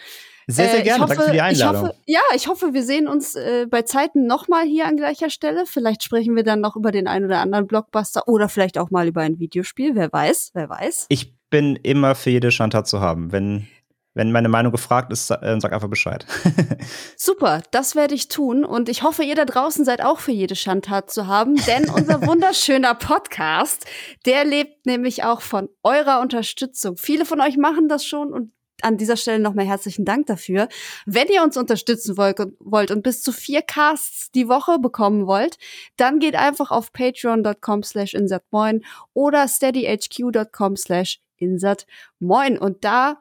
[0.50, 1.02] Sehr, sehr äh, gerne.
[1.02, 1.82] Hoffe, Danke für die Einladung.
[1.82, 5.30] Ich hoffe, ja, ich hoffe, wir sehen uns äh, bei Zeiten nochmal hier an gleicher
[5.30, 5.64] Stelle.
[5.66, 9.06] Vielleicht sprechen wir dann noch über den einen oder anderen Blockbuster oder vielleicht auch mal
[9.08, 9.94] über ein Videospiel.
[9.94, 11.06] Wer weiß, wer weiß.
[11.08, 13.32] Ich bin immer für jede Schandtat zu haben.
[13.32, 13.66] Wenn,
[14.14, 16.26] wenn meine Meinung gefragt ist, äh, sag einfach Bescheid.
[17.16, 18.64] Super, das werde ich tun.
[18.64, 22.22] Und ich hoffe, ihr da draußen seid auch für jede Schandtat zu haben, denn unser
[22.26, 23.84] wunderschöner Podcast,
[24.26, 26.96] der lebt nämlich auch von eurer Unterstützung.
[26.96, 28.52] Viele von euch machen das schon und
[28.84, 30.68] an dieser Stelle nochmal herzlichen Dank dafür.
[31.06, 35.58] Wenn ihr uns unterstützen wollt, und bis zu vier Casts die Woche bekommen wollt,
[35.96, 43.18] dann geht einfach auf patreon.com slash insertmoin oder steadyhq.com slash insertmoin und da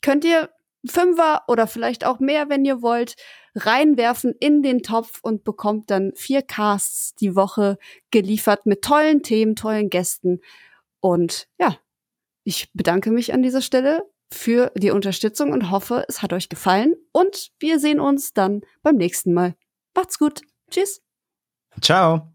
[0.00, 0.50] könnt ihr
[0.84, 3.14] Fünfer oder vielleicht auch mehr, wenn ihr wollt,
[3.54, 7.78] reinwerfen in den Topf und bekommt dann vier Casts die Woche
[8.10, 10.40] geliefert mit tollen Themen, tollen Gästen.
[11.00, 11.76] Und ja,
[12.44, 16.94] ich bedanke mich an dieser Stelle für die Unterstützung und hoffe, es hat euch gefallen.
[17.12, 19.54] Und wir sehen uns dann beim nächsten Mal.
[19.94, 20.42] Macht's gut.
[20.70, 21.02] Tschüss.
[21.80, 22.31] Ciao.